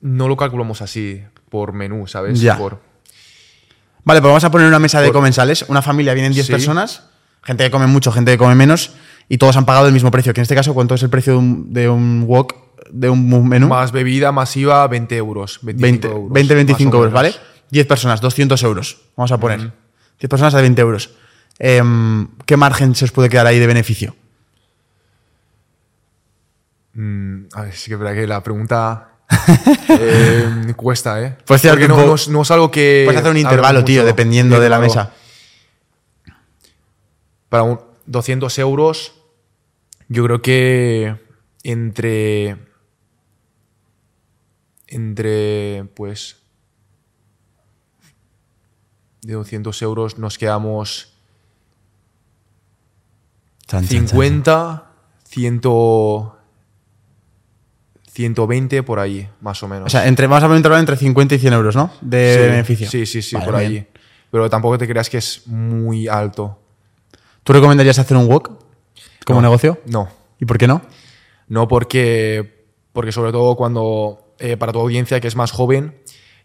[0.00, 1.22] no lo calculamos así
[1.54, 2.40] por menú, ¿sabes?
[2.40, 2.58] Ya.
[2.58, 2.80] Por,
[4.02, 6.50] Vale, pues vamos a poner una mesa de comensales, una familia, vienen 10 Sí.
[6.52, 7.04] personas,
[7.44, 8.90] gente que come mucho, gente que come menos,
[9.28, 11.34] y todos han pagado el mismo precio, que en este caso, ¿cuánto es el precio
[11.34, 12.56] de un, de un wok,
[12.90, 13.68] de un menú?
[13.68, 15.60] Más bebida masiva, 20 euros.
[15.62, 17.28] 25 20, euros, 20 25 más o euros, ¿vale?
[17.28, 17.42] menos.
[17.70, 19.00] 10 personas, 200 euros.
[19.16, 19.60] Vamos a poner.
[19.60, 21.10] 10 personas a 20 euros.
[21.60, 24.16] Em, ¿Qué margen se os puede quedar ahí de beneficio?
[26.94, 29.13] Mm, a ver, sí que es verdad que la pregunta
[29.88, 31.36] eh, cuesta, ¿eh?
[31.46, 33.02] Pues sí, Porque algo- no, no es, no es algo que...
[33.06, 35.12] Puedes hacer un intervalo, tío, mucho dependiendo de la mesa.
[37.48, 39.14] Para un 200 euros,
[40.08, 41.16] yo creo que
[41.62, 42.56] entre...
[44.86, 46.36] Entre, pues...
[49.22, 51.14] De 200 euros nos quedamos
[53.88, 54.84] 50,
[55.24, 55.60] 100,
[58.14, 59.86] 120 por ahí, más o menos.
[59.86, 61.90] O sea, entre, vamos a poner un intervalo entre 50 y 100 euros, ¿no?
[62.00, 62.88] De sí, beneficio.
[62.88, 63.86] Sí, sí, sí, Vale, por ahí.
[64.30, 66.58] Pero tampoco te creas que es muy alto.
[67.42, 68.50] ¿Tú recomendarías hacer un wok
[69.26, 69.48] como No.
[69.48, 69.80] negocio?
[69.86, 70.08] No.
[70.38, 70.82] ¿Y por qué no?
[71.48, 75.96] No porque, porque sobre todo cuando, eh, para tu audiencia que es más joven,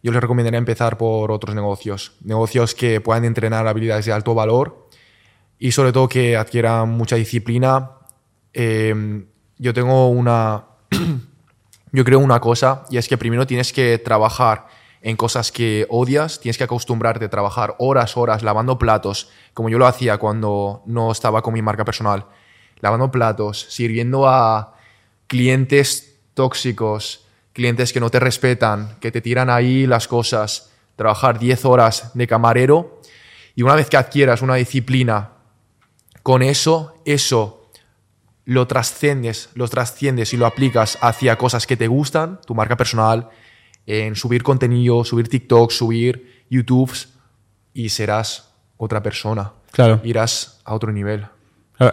[0.01, 2.13] yo les recomendaría empezar por otros negocios.
[2.23, 4.87] Negocios que puedan entrenar habilidades de alto valor
[5.59, 7.91] y sobre todo que adquieran mucha disciplina.
[8.53, 9.23] Eh,
[9.59, 10.63] yo tengo una...
[11.91, 14.67] yo creo una cosa y es que primero tienes que trabajar
[15.01, 19.77] en cosas que odias, tienes que acostumbrarte a trabajar horas, horas lavando platos, como yo
[19.77, 22.25] lo hacía cuando no estaba con mi marca personal,
[22.81, 24.75] lavando platos, sirviendo a
[25.27, 31.65] clientes tóxicos, clientes que no te respetan, que te tiran ahí las cosas, trabajar 10
[31.65, 33.01] horas de camarero
[33.55, 35.31] y una vez que adquieras una disciplina
[36.23, 37.58] con eso, eso
[38.49, 43.29] lo trasciendes, lo trasciendes y lo aplicas hacia cosas que te gustan, tu marca personal,
[43.85, 47.09] en subir contenido, subir TikTok, subir YouTubes
[47.73, 49.51] y serás otra persona.
[49.71, 50.01] Claro.
[50.03, 51.27] Irás a otro nivel.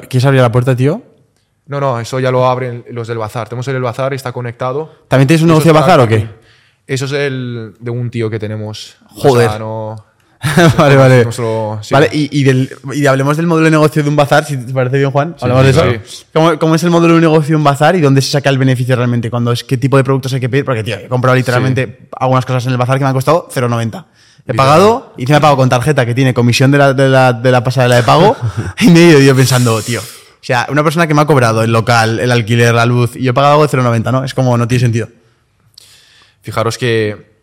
[0.09, 1.03] ¿Quieres abrir la puerta, tío?
[1.67, 3.49] No, no, eso ya lo abren los del bazar.
[3.51, 5.05] Tenemos el bazar, está conectado.
[5.09, 6.27] ¿También tienes un negocio de bazar o qué?
[6.87, 8.97] Eso es el de un tío que tenemos.
[9.17, 9.51] O Joder.
[9.51, 9.97] sea, no-
[10.79, 11.25] vale, vale.
[11.25, 11.95] nuestro- sí.
[11.95, 14.73] Vale, y, y del, y hablemos del modelo de negocio de un bazar, si te
[14.73, 15.35] parece bien, Juan.
[15.41, 15.85] Hablamos de eso.
[16.33, 18.59] ¿Cómo, cómo es el modelo de negocio de un bazar y dónde se saca el
[18.59, 19.31] beneficio realmente?
[19.31, 20.65] Cuando es qué tipo de productos hay que pedir.
[20.65, 24.05] Porque, tío, he comprado literalmente algunas cosas en el bazar que me han costado 0,90.
[24.49, 27.33] He pagado y encima he pagado con tarjeta que tiene comisión de la, de la,
[27.33, 28.37] de la pasarela de pago
[28.81, 30.01] y me he ido yo pensando, tío.
[30.01, 33.25] O sea, una persona que me ha cobrado el local, el alquiler, la luz y
[33.25, 34.23] yo he pagado algo de 0,90, ¿no?
[34.23, 35.09] Es como no tiene sentido.
[36.43, 37.36] Fijaros que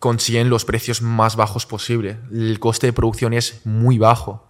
[0.00, 2.16] consiguen los precios más bajos posible.
[2.32, 4.44] El coste de producción es muy bajo.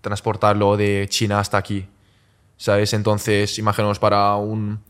[0.00, 1.86] Transportarlo de China hasta aquí.
[2.56, 2.94] ¿Sabes?
[2.94, 4.80] Entonces, imaginaos para un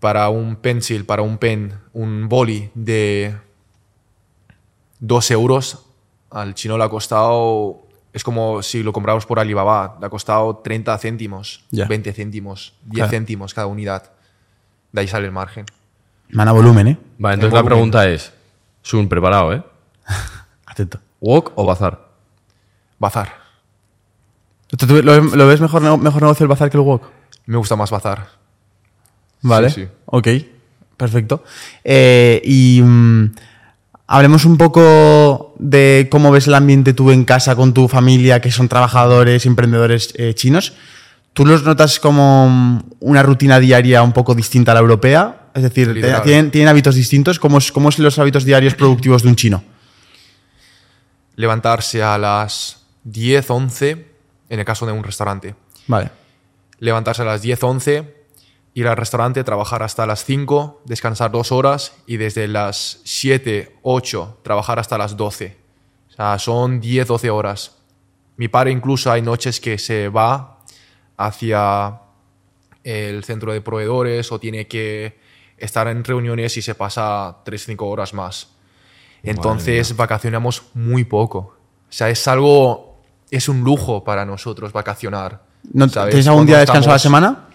[0.00, 3.36] para un pencil, para un pen, un boli de
[4.98, 5.84] 2 euros,
[6.30, 10.56] al chino le ha costado, es como si lo compramos por Alibaba, le ha costado
[10.56, 11.86] 30 céntimos, Ya.
[11.86, 13.10] 20 céntimos, 10 Claro.
[13.10, 14.10] céntimos cada unidad.
[14.90, 15.66] De ahí sale el margen.
[16.30, 16.98] Mana volumen, ¿eh?
[17.18, 17.90] Vale, En entonces la volumen.
[17.90, 18.32] pregunta es:
[18.82, 19.62] Sun, preparado, ¿eh?
[20.66, 20.98] Atento.
[21.20, 22.08] ¿Wok o bazar?
[22.98, 23.28] Bazar.
[24.68, 27.04] ¿Tú- tú ¿Lo, lo ves mejor, mejor negocio el bazar que el wok?
[27.46, 28.26] Me gusta más bazar.
[29.42, 29.70] Vale.
[29.70, 29.88] Sí, sí.
[30.06, 30.28] Ok,
[30.96, 31.44] perfecto.
[31.84, 33.34] Eh, y mm,
[34.06, 38.50] hablemos un poco de cómo ves el ambiente tú en casa con tu familia, que
[38.50, 40.74] son trabajadores, emprendedores eh, chinos.
[41.34, 45.41] ¿Tú los notas como una rutina diaria un poco distinta a la europea?
[45.54, 45.92] Es decir.
[46.24, 47.38] ¿tienen, tienen hábitos distintos?
[47.38, 49.62] ¿Cómo, es, ¿Cómo son los hábitos diarios productivos de un chino?
[51.36, 54.06] Levantarse a las 10, 11,
[54.48, 55.54] en el caso de un restaurante.
[55.86, 56.10] Vale.
[56.78, 58.14] Levantarse a las 10, 11,
[58.74, 64.40] ir al restaurante, trabajar hasta las 5, descansar dos horas y desde las 7, 8,
[64.42, 65.56] trabajar hasta las 12.
[66.10, 67.78] O sea, son 10, 12 horas.
[68.36, 70.58] Mi padre incluso hay noches que se va
[71.16, 72.00] hacia
[72.82, 75.20] el centro de proveedores o tiene que
[75.62, 78.48] estar en reuniones y se pasa 3, 5 horas más.
[79.22, 81.38] Entonces vacacionamos muy poco.
[81.38, 81.54] O
[81.94, 85.42] sea, es algo, es un lujo para nosotros vacacionar.
[85.72, 85.88] ¿No.
[85.88, 87.48] ¿Tienes algún día de descanso a la semana?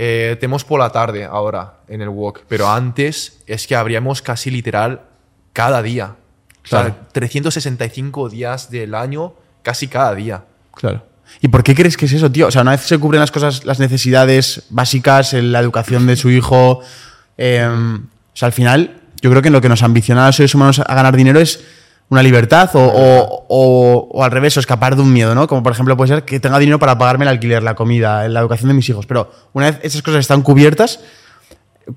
[0.00, 4.48] eh, tenemos por la tarde ahora en el walk, pero antes es que abríamos casi
[4.48, 5.02] literal
[5.52, 6.14] cada día.
[6.64, 6.96] O sea, Claro.
[7.12, 10.44] 365 días del año, casi cada día.
[10.74, 11.02] Claro.
[11.40, 12.46] ¿Y por qué crees que es eso, tío?
[12.46, 16.14] O sea, una vez se cubren las cosas, las necesidades básicas, en la educación de
[16.16, 16.80] su hijo.
[17.38, 20.54] Eh, o sea, al final, yo creo que lo que nos ambiciona a los seres
[20.54, 21.60] humanos a ganar dinero es
[22.10, 23.46] una libertad o, o-
[24.12, 25.46] o- al revés, o escapar de un miedo, ¿no?
[25.46, 28.40] Como por ejemplo puede ser que tenga dinero para pagarme el alquiler, la comida, la
[28.40, 29.06] educación de mis hijos.
[29.06, 31.00] Pero una vez esas cosas están cubiertas,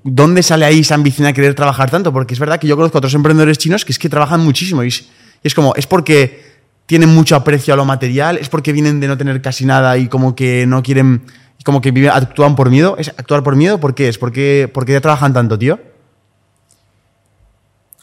[0.04, 2.12] ¿dónde sale ahí esa ambición a querer trabajar tanto?
[2.12, 4.82] Porque es verdad que yo conozco a otros emprendedores chinos que es que trabajan muchísimo
[4.82, 5.00] es,
[5.42, 6.52] y es como, es porque
[6.86, 10.08] tienen mucho aprecio a lo material, es porque vienen de no tener casi nada y
[10.08, 11.22] como que no quieren,
[11.64, 12.96] como que viven, actúan por miedo.
[12.98, 13.78] ¿Es actuar por miedo?
[13.78, 14.18] ¿Por qué es?
[14.18, 15.80] ¿Por qué, por trabajan tanto, tío?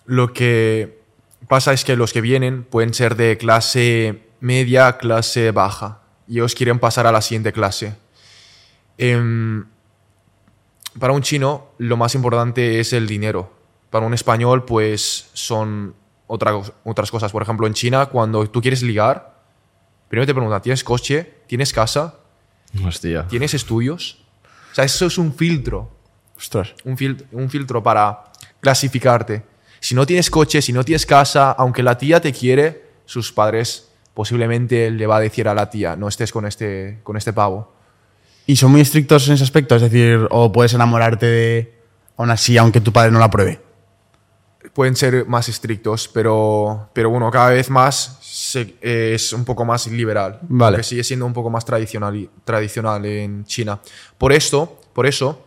[0.05, 0.99] Lo que
[1.47, 6.01] pasa es que los que vienen pueden ser de clase media, clase baja.
[6.27, 7.95] Y ellos quieren pasar a la siguiente clase.
[8.97, 9.65] Em,
[10.99, 13.51] para un chino, lo más importante es el dinero.
[13.89, 15.95] Para un español, pues son
[16.27, 17.31] otras cosas.
[17.31, 19.41] Por ejemplo, en China, cuando tú quieres ligar,
[20.07, 21.41] primero te preguntan, ¿tienes coche?
[21.47, 22.18] ¿Tienes casa?
[22.85, 23.27] Hostia.
[23.27, 24.19] ¿Tienes estudios?
[24.71, 25.89] O sea, eso es un filtro
[26.37, 26.73] Ostras.
[26.85, 28.25] un, fil- un filtro para
[28.61, 29.43] clasificarte.
[29.79, 33.89] Si no tienes coche, si no tienes casa, aunque la tía te quiere, sus padres
[34.13, 37.73] posiblemente le va a decir a la tía, no estés con este, con este pavo.
[38.45, 39.75] ¿Y son muy estrictos en ese aspecto?
[39.75, 41.79] Es decir, o puedes enamorarte de
[42.17, 43.61] aún así, aunque tu padre no la apruebe.
[44.73, 49.87] Pueden ser más estrictos, pero, pero bueno, cada vez más se- es un poco más
[49.87, 50.39] liberal.
[50.43, 50.77] Vale.
[50.77, 53.79] Que sigue siendo un poco más tradicional, tradicional en China.
[54.17, 55.45] Por esto, por eso,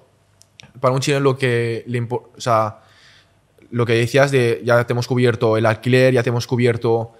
[0.80, 2.80] para un chino lo que le impo- o sea,
[3.70, 7.12] lo que decías de ya te hemos cubierto el alquiler, ya te hemos cubierto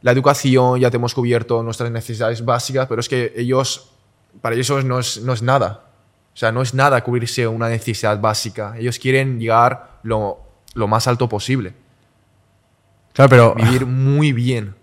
[0.00, 3.90] la educación, ya te hemos cubierto nuestras necesidades básicas, pero es que ellos,
[4.40, 5.84] para ellos no es, no es nada.
[6.34, 8.74] O sea, no es nada cubrirse una necesidad básica.
[8.78, 10.40] Ellos quieren llegar lo,
[10.74, 11.74] lo más alto posible.
[13.12, 13.54] Claro, pero.
[13.54, 14.74] Vivir muy bien.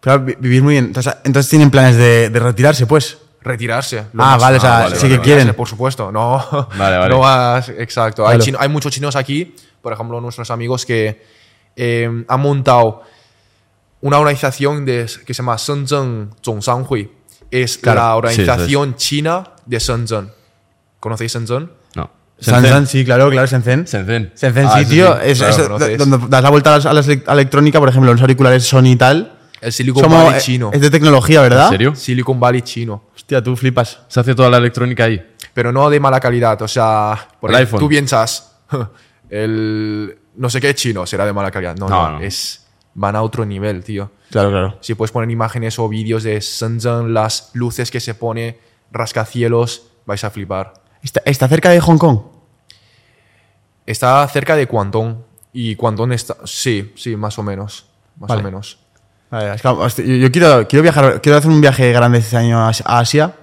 [0.00, 0.86] Claro, vi- vivir muy bien.
[0.86, 3.18] Entonces, entonces tienen planes de, de retirarse, pues.
[3.40, 3.96] Retirarse.
[4.12, 5.22] lo Ah, más- vale, o sea, vale, sí vale, que vale.
[5.24, 5.54] quieren.
[5.54, 6.38] Por supuesto, no.
[6.78, 7.08] Vale, vale.
[7.08, 8.22] no vas- exacto.
[8.26, 8.44] Hay, Claro.
[8.44, 11.24] chino- hay muchos chinos aquí, por ejemplo, nuestros amigos que
[11.76, 13.02] eh, han montado
[14.00, 17.10] una organización de, que se llama Shenzhen Zhongsanghui.
[17.50, 18.00] Es Claro.
[18.22, 20.30] la Sí, organización china de Shenzhen.
[21.00, 21.70] ¿Conocéis Shenzhen?
[22.40, 23.84] Shenzhen, sí, claro, claro, Shenzhen.
[23.84, 24.32] Shenzhen.
[24.36, 25.18] Shenzhen, Ah, sí, tío.
[25.20, 28.20] Es, claro, es donde das la vuelta a la, a la electrónica, por ejemplo, los
[28.20, 29.34] auriculares Sony y tal.
[29.60, 30.70] El Silicon Somos- Valley eh, chino.
[30.72, 31.64] Es de tecnología, ¿verdad?
[31.66, 31.94] ¿En serio?
[31.96, 33.02] Silicon Valley chino.
[33.14, 34.00] Hostia, tú flipas.
[34.06, 35.20] Se hace toda la electrónica ahí.
[35.52, 36.62] Pero no de mala calidad.
[36.62, 37.80] O sea, por El ejemplo, iPhone.
[37.80, 38.52] tú piensas,
[39.30, 41.76] el no sé qué chino será de mala calidad.
[41.76, 42.24] No, No, no, no.
[42.24, 44.12] Es, van a otro nivel, tío.
[44.30, 44.78] Claro, claro.
[44.80, 48.58] Si puedes poner imágenes o vídeos de Shenzhen, las luces que se pone,
[48.92, 50.74] rascacielos, vais a flipar.
[51.02, 52.20] ¿Está, está cerca de Hong Kong?
[53.86, 55.16] Está cerca de Guangdong.
[55.52, 56.36] Y Guangdong está.
[56.44, 57.86] Sí, sí, más o menos.
[58.18, 58.42] Más Vale.
[58.42, 58.78] o menos.
[59.30, 62.70] Vale, es que, yo, quiero, quiero viajar, quiero hacer un viaje grande este año a
[62.70, 63.34] Asia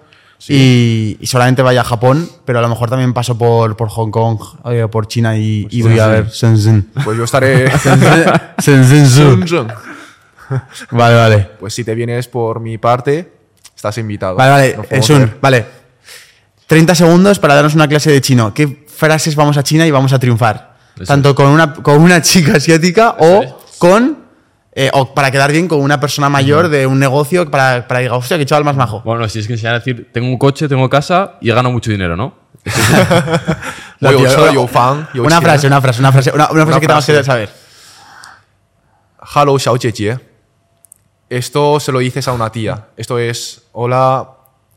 [0.48, 4.10] y, y solamente vaya a Japón, pero a lo mejor también paso por, por Hong
[4.10, 6.90] Kong, eh, por China y, y voy a ver Shenzhen.
[7.04, 7.72] Pues yo estaré.
[8.62, 9.68] Shenzhen.
[10.92, 11.50] Vale, vale.
[11.60, 13.32] pues si te vienes por mi parte,
[13.76, 14.36] estás invitado.
[14.36, 14.78] Vale, vale.
[14.78, 15.38] Nos podemos Es un, ver.
[15.42, 15.66] vale.
[16.68, 18.54] 30 segundos para darnos una clase de chino.
[18.54, 20.76] ¿Qué frases vamos a China y vamos a triunfar?
[20.96, 23.54] Eso Tanto con una, con una chica asiática o es.
[23.78, 24.26] con.
[24.74, 28.04] eh, o para quedar bien con una persona mayor de un negocio para, para que
[28.06, 29.02] diga, hostia, qué chaval más majo.
[29.06, 31.54] Bueno, si es que se van a decir, tengo un coche, tengo casa y he
[31.54, 32.34] ganado mucho dinero, ¿no?
[34.00, 36.66] La Yo tía- soy yo fan, yo una frase, una frase, una frase, una, una
[36.66, 37.26] frase Una que tenemos que frase.
[37.26, 37.50] saber.
[39.36, 39.78] Hello, Xiao.
[41.30, 42.88] Esto se lo dices a una tía.
[42.98, 44.30] Esto es hola,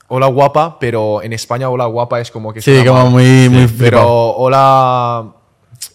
[0.09, 3.11] hola guapa, pero en España hola guapa es como que Sí, como mal.
[3.11, 5.33] muy, muy Pero hola.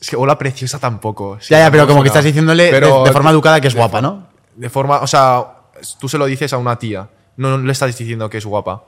[0.02, 1.38] Es que hola preciosa tampoco.
[1.40, 3.76] Sí, Ya, ya, pero como que estás diciéndole de- Pero de, forma educada que es
[3.76, 4.28] guapa, ¿no?
[4.56, 5.46] De forma, o sea,
[6.00, 8.84] tú se lo dices a una tía, no le estás diciendo que es guapa.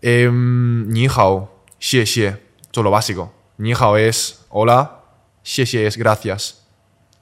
[0.00, 2.28] Em, ni hao, xie xie,
[2.60, 3.32] esto es lo básico.
[3.58, 5.00] Ni hao es hola,
[5.42, 6.64] xie xie es gracias.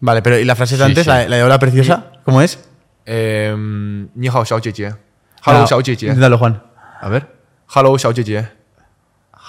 [0.01, 1.09] Vale, pero ¿y la frase de Sí, antes, sí.
[1.11, 2.13] La, la de hola preciosa?
[2.25, 2.59] ¿Cómo es?
[3.07, 4.73] Em, ni hao, xiao jie
[5.47, 6.63] Hello, Ah, xiao jie Inténtalo, Juan.
[7.01, 7.27] A ver.
[7.75, 8.49] Hello, xiao jie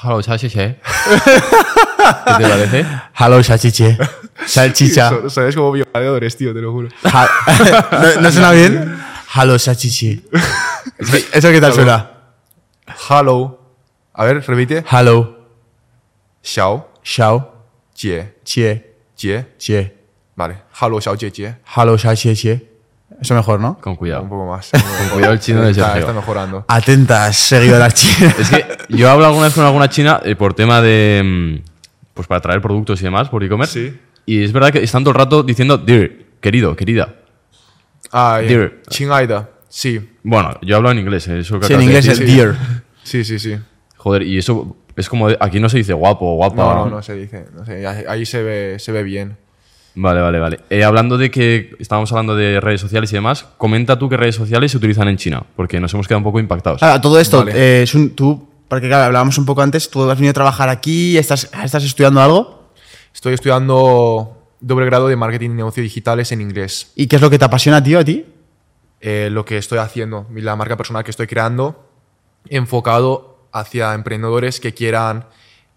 [0.03, 0.79] Hello, Chachiche.
[0.79, 2.85] ¿Qué te parece?
[3.19, 3.97] Hello, salchiche.
[4.45, 5.11] Salchicha.
[5.29, 6.89] Sabes como violadores, tío, te lo juro.
[7.03, 7.27] Ja-
[8.15, 8.95] ¿No, ¿No suena bien?
[9.35, 10.21] Hello, salchiche.
[11.33, 12.11] ¿Eso qué tal suena?
[13.09, 13.59] Hello.
[14.13, 14.83] A ver, repite.
[14.91, 15.35] Hello,
[16.43, 19.45] Xiao xiao, jie chie, jie.
[19.57, 19.93] chie.
[20.35, 20.61] Vale.
[20.79, 21.55] Hello, xiao jie jie.
[21.75, 22.61] Hello, salchiche.
[23.19, 23.79] Eso mejor, ¿no?
[23.79, 24.23] Con Un cuidado.
[24.29, 24.69] poco más.
[24.71, 26.01] Con cuidado el chino de está, Sergio.
[26.01, 26.65] está mejorando.
[26.67, 28.37] Atentas, seguidoras chinas.
[28.39, 31.21] Es que yo hablo alguna vez con alguna china eh, por tema de.
[31.63, 31.69] mm,
[32.13, 33.89] Pues para traer productos y demás por e-commerce.
[33.91, 33.99] Sí.
[34.25, 37.15] Y es verdad que están todo el rato diciendo, dear, querido, querida.
[38.11, 38.73] Ah, Dear.
[38.89, 39.49] Chingaida.
[39.69, 40.15] Sí.
[40.23, 42.25] Bueno, yo hablo en inglés, eh, eso que Sí, en de inglés decir.
[42.29, 42.55] es dear.
[43.03, 43.57] Sí, sí, sí.
[43.97, 45.27] Joder, y eso es como.
[45.39, 46.55] aquí no se dice guapo o guapa.
[46.55, 47.47] No, no, no se dice.
[47.55, 49.37] No sé, ahí ahí se ve, se ve bien.
[49.99, 50.59] Vale, vale, vale.
[50.69, 54.35] Eh, hablando de que estábamos hablando de redes sociales y demás, comenta tú qué redes
[54.35, 56.83] sociales se utilizan en China, porque nos hemos quedado un poco impactados.
[56.83, 57.53] Ahora, todo esto, Vale.
[57.55, 60.69] eh, es un, tú, porque claro, hablábamos un poco antes, tú has venido a trabajar
[60.69, 62.71] aquí, estás, estás estudiando algo.
[63.11, 66.91] Estoy estudiando doble grado de marketing y negocios digitales en inglés.
[66.95, 68.23] ¿Y qué es lo que te apasiona, tío, a ti?
[69.01, 71.89] Eh, lo que estoy haciendo, la marca personal que estoy creando,
[72.49, 75.25] enfocado hacia emprendedores que quieran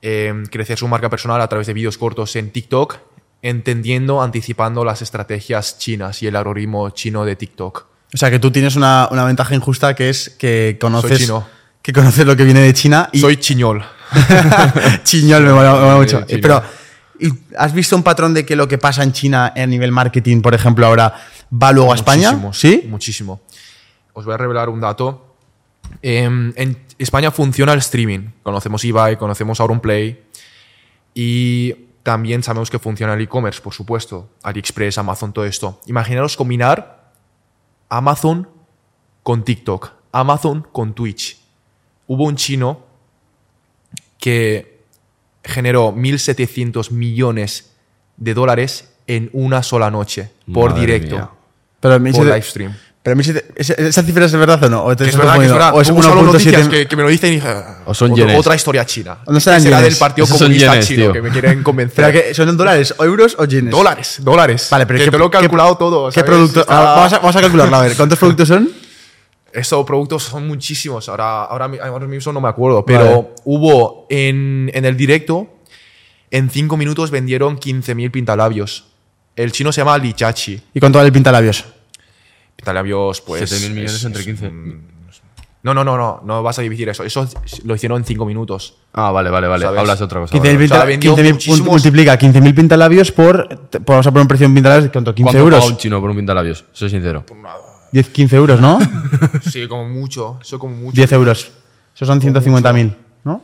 [0.03, 2.99] eh, crecer su marca personal a través de vídeos cortos en TikTok,
[3.43, 7.87] entendiendo, anticipando las estrategias chinas y el algoritmo chino de TikTok.
[8.13, 11.47] O sea, que tú tienes una, una ventaja injusta que es que conoces, Soy chino.
[11.83, 13.85] que conoces lo que viene de China y Soy chiñol.
[15.05, 16.27] chiñol me mola, me mola Sí, mucho.
[16.43, 16.63] Pero,
[17.21, 20.41] ¿y ¿has visto un patrón de que lo que pasa en China a nivel marketing,
[20.43, 21.15] por ejemplo, ahora
[21.53, 22.33] va luego a España?
[22.33, 22.89] Muchísimo, ¿Sí?
[22.89, 23.41] Muchísimo.
[24.13, 25.37] Os voy a revelar un dato.
[26.03, 28.31] Em, en España funciona el streaming.
[28.43, 30.21] Conocemos eBay, conocemos Auronplay.
[31.15, 34.31] Y también sabemos que funciona el e-commerce, por supuesto.
[34.43, 35.81] AliExpress, Amazon, todo esto.
[35.87, 37.13] Imaginaros combinar
[37.89, 38.49] Amazon
[39.23, 41.39] con TikTok, Amazon con Twitch.
[42.07, 42.85] Hubo un chino
[44.19, 44.81] que
[45.45, 47.75] generó 1.700 millones
[48.17, 51.31] de dólares en una sola noche, por Madre directo, mía.
[51.81, 52.77] Pero, por live stream.
[53.03, 54.85] Pero me dice- ¿esa, esa cifra es verdad o no?
[54.85, 55.73] ¿O te es verdad, que es verdad.
[55.75, 56.25] ¿O es Hubo solo 1.7?
[56.33, 58.39] noticias que, que me lo dicen y dije, "Ah, O son yenes.
[58.39, 59.19] otra historia china.
[59.25, 59.95] ¿Dónde serán Será yenes?
[59.95, 61.13] del Partido Esos Comunista yenes, Chino tío.
[61.15, 62.05] que me quieren convencer.
[62.05, 63.71] ¿Pero que son en dólares, o euros o yenes?
[63.71, 64.69] Dólares, dólares.
[64.71, 66.11] Vale, pero que ¿qué- te lo he qué- calculado todo.
[66.11, 66.61] ¿Qué producto?
[66.61, 67.97] Está- Ah, vamos, a, vamos a calcularlo, a ver.
[67.97, 68.69] ¿Cuántos productos son?
[69.53, 71.09] Estos productos son muchísimos.
[71.09, 72.85] Ahora, ahora, ahora mismo no me acuerdo.
[72.85, 73.29] Pero Vale.
[73.45, 75.49] hubo en, en el directo,
[76.31, 78.85] en 5 minutos vendieron 15.000 pintalabios.
[79.35, 80.61] El chino se llama Lichachi.
[80.75, 81.65] ¿Y cuánto vale el pintalabios?
[82.61, 83.51] Pintalabios, pues.
[83.51, 84.49] 7.000 millones es- entre es 15.
[84.49, 85.01] un-
[85.63, 86.23] No, no, no, no.
[86.25, 87.05] No vas a dividir eso.
[87.05, 87.29] Eso
[87.65, 88.77] lo hicieron en 5 minutos.
[88.95, 89.65] Ah, vale, vale, vale.
[89.67, 89.79] ¿Sabes?
[89.81, 90.33] Hablas de otra cosa.
[90.33, 90.65] 15.000 vale.
[90.65, 93.47] o sea, pinta- vendió 15.000 muchísimos- multiplica 15.000 pintalabios por.
[93.69, 95.15] te- Vamos a poner un precio en pintalabios, ¿cuánto?
[95.15, 95.71] 15 ¿Cuánto paga euros.
[95.71, 96.65] un chino por un pintalabios?
[96.73, 97.25] Soy sincero.
[97.93, 98.79] 10, 15 euros, ¿no?
[99.51, 100.39] Sí, como mucho.
[100.41, 100.97] Eso como mucho.
[100.97, 101.51] 10 euros.
[101.95, 103.43] Esos son 150.000, ¿no?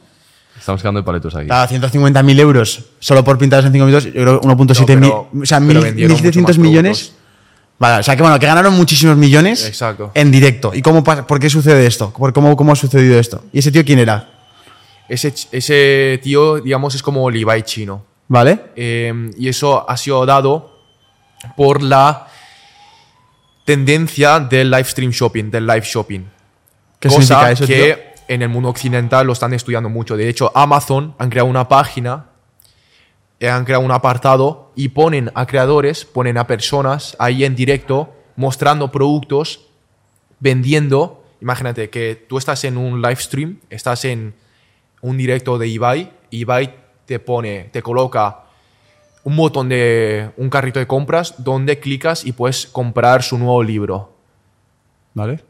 [0.58, 1.48] Estamos quedando de paletos aquí.
[1.48, 5.42] Cada 150.000 euros solo por pintados en 5 minutos, yo creo 1.7 No, mil.
[5.42, 7.12] O sea, pero mil- vendieron 1.700 mucho más millones.
[7.78, 10.10] Vale, o sea que bueno, que ganaron muchísimos millones Exacto.
[10.14, 10.72] en directo.
[10.74, 12.10] ¿Y cómo pasa- por qué sucede esto?
[12.10, 13.44] ¿Por cómo, ¿Cómo ha sucedido esto?
[13.52, 14.30] ¿Y ese tío quién era?
[15.08, 18.04] Ese, ese tío, digamos, es como Ibai chino.
[18.28, 18.58] ¿Vale?
[18.74, 20.80] Eh, y eso ha sido dado
[21.56, 22.26] por la
[23.64, 26.20] tendencia del live stream shopping, del live shopping.
[26.98, 27.96] ¿Qué Cosa significa eso, que tío?
[28.34, 30.16] en el mundo occidental lo están estudiando mucho.
[30.16, 32.26] De hecho, Amazon han creado una página,
[33.40, 38.90] han creado un apartado y ponen a creadores, ponen a personas ahí en directo mostrando
[38.90, 39.66] productos,
[40.40, 41.24] vendiendo.
[41.40, 44.34] Imagínate que tú estás en un live stream, estás en
[45.02, 46.74] un directo de Ibai, Ibai
[47.04, 48.44] te pone, te coloca
[49.24, 54.12] un botón de un carrito de compras donde clicas y puedes comprar su nuevo libro
[55.14, 55.42] ¿Vale?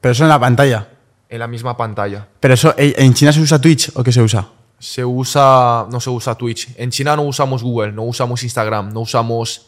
[0.00, 0.86] Pero eso en la pantalla.
[1.30, 2.28] en la misma pantalla.
[2.40, 4.46] ¿Pero eso en China se usa Twitch o qué se usa?
[4.78, 6.68] Se usa, no se usa Twitch.
[6.76, 9.66] En China no usamos Google, no usamos Instagram, no usamos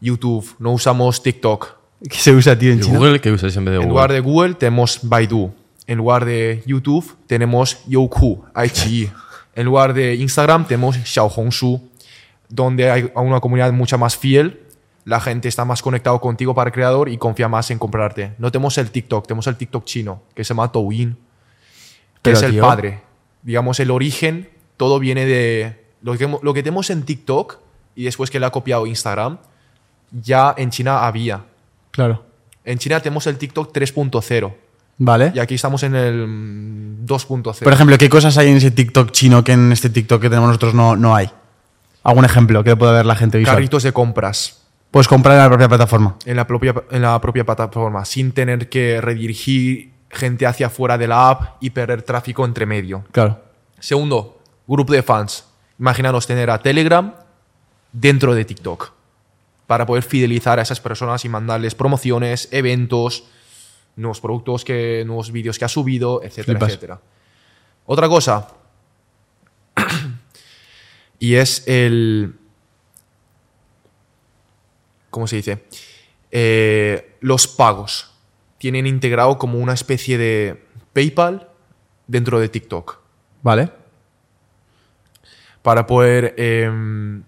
[0.00, 1.74] YouTube, no usamos TikTok.
[2.08, 2.98] ¿Qué se usa, tío, en ¿Y China?
[2.98, 3.90] Google qué usáis en vez de En Google?
[3.92, 5.52] lugar de Google tenemos Baidu.
[5.86, 9.12] En lugar de YouTube tenemos Youku, iQIYI.
[9.54, 11.80] En lugar de Instagram tenemos Xiaohongshu,
[12.48, 14.60] donde hay una comunidad mucha más fiel.
[15.04, 18.32] La gente está más conectado contigo para el creador y confía más en comprarte.
[18.38, 21.18] No tenemos el TikTok, tenemos el TikTok chino, que se llama Douyin, que
[22.22, 22.62] Pero, es el tío.
[22.62, 23.02] padre.
[23.42, 25.84] Digamos, el origen, todo viene de...
[26.02, 27.58] Lo que, lo que tenemos en TikTok
[27.94, 29.38] y después que le ha copiado Instagram,
[30.10, 31.44] ya en China había.
[31.90, 32.24] Claro.
[32.64, 34.54] En China tenemos el TikTok 3.0
[34.98, 35.32] ¿Vale?
[35.34, 37.62] y aquí estamos en el mm, 2.0.
[37.62, 40.48] Por ejemplo, ¿qué cosas hay en ese TikTok chino que en este TikTok que tenemos
[40.48, 41.30] nosotros no, no hay?
[42.02, 43.56] ¿Algún ejemplo que pueda ver la gente visual?
[43.56, 44.60] Carritos de compras
[44.90, 46.16] Puedes comprar en la propia plataforma.
[46.24, 51.08] en la, propia, en la propia plataforma sin tener que redirigir gente hacia afuera de
[51.08, 53.04] la app y perder tráfico entre medio.
[53.12, 53.40] Claro.
[53.78, 55.44] Segundo, grupo de fans.
[55.78, 57.14] Imaginaros tener a Telegram
[57.92, 58.92] dentro de TikTok
[59.66, 63.24] para poder fidelizar a esas personas y mandarles promociones, eventos,
[63.96, 66.68] nuevos productos, que, nuevos vídeos que ha subido, etcétera, Flipas.
[66.70, 67.00] etcétera.
[67.86, 68.48] Otra cosa,
[71.18, 72.34] y es el...
[75.10, 75.64] ¿Cómo se dice?
[76.30, 78.09] Eh, los pagos.
[78.60, 81.48] Tienen integrado como una especie de PayPal
[82.06, 82.98] dentro de TikTok
[83.42, 83.70] ¿Vale?
[85.62, 87.22] para poder em,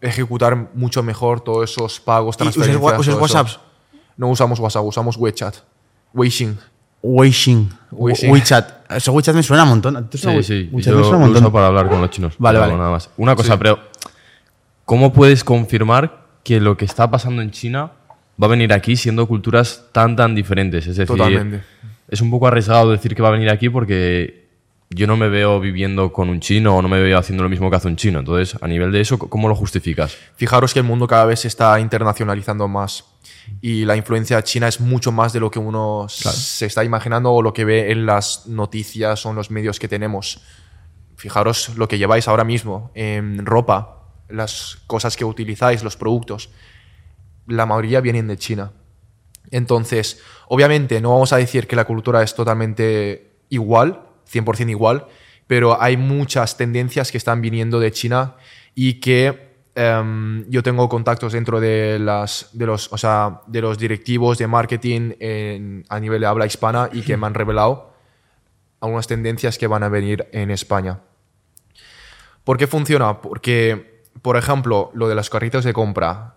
[0.00, 2.82] ejecutar mucho mejor todos esos pagos, ¿Y usas, transferencias.
[2.82, 3.22] wa- usas eso.
[3.22, 3.48] WhatsApp?
[4.16, 5.56] No usamos WhatsApp, usamos WeChat.
[6.12, 6.56] Weixin.
[7.02, 7.70] Weixin.
[7.90, 8.30] Weixin.
[8.30, 8.90] WeChat.
[8.92, 10.08] Eso WeChat me suena un montón.
[10.08, 10.68] ¿Te suena Sí, sí.
[10.72, 11.42] WeChat Yo me suena un lo montón.
[11.44, 12.34] uso para hablar con los chinos.
[12.38, 12.76] Vale, vale.
[12.76, 13.10] Nada más.
[13.16, 13.58] Una cosa, Sí.
[13.58, 13.78] pero
[14.84, 17.92] ¿cómo puedes confirmar que lo que está pasando en China
[18.40, 20.86] va a venir aquí siendo culturas tan, tan diferentes?
[20.86, 21.64] Es decir, Totalmente.
[22.08, 24.44] es un poco arriesgado decir que va a venir aquí porque
[24.90, 27.70] yo no me veo viviendo con un chino o no me veo haciendo lo mismo
[27.70, 28.20] que hace un chino.
[28.20, 30.16] Entonces, a nivel de eso, ¿cómo lo justificas?
[30.36, 33.04] Fijaros que el mundo cada vez se está internacionalizando más
[33.60, 37.42] y la influencia china es mucho más de lo que uno se está imaginando o
[37.42, 40.42] lo que ve en las noticias o en los medios que tenemos.
[41.16, 46.50] Fijaros lo que lleváis ahora mismo en ropa, las cosas que utilizáis, los productos.
[47.46, 48.72] La mayoría vienen de China.
[49.50, 55.06] Entonces, obviamente no vamos a decir que la cultura es totalmente igual, 100% igual,
[55.46, 58.34] pero hay muchas tendencias que están viniendo de China
[58.74, 63.78] y que em, yo tengo contactos dentro de, las, de, los, o sea, de los
[63.78, 65.12] directivos de marketing
[65.88, 67.94] a nivel de habla hispana y que me han revelado
[68.80, 71.00] algunas tendencias que van a venir en España.
[72.44, 73.22] ¿Por qué funciona?
[73.22, 76.34] Porque, por ejemplo, lo de los carritos de compra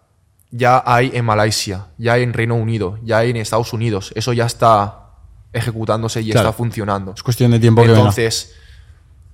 [0.57, 4.11] ya hay en Malasia, ya hay en Reino Unido, ya hay en Estados Unidos.
[4.15, 5.03] Eso ya está
[5.53, 6.49] ejecutándose y Claro.
[6.49, 7.13] está funcionando.
[7.15, 7.89] Es cuestión de tiempo que.
[7.89, 8.53] Entonces,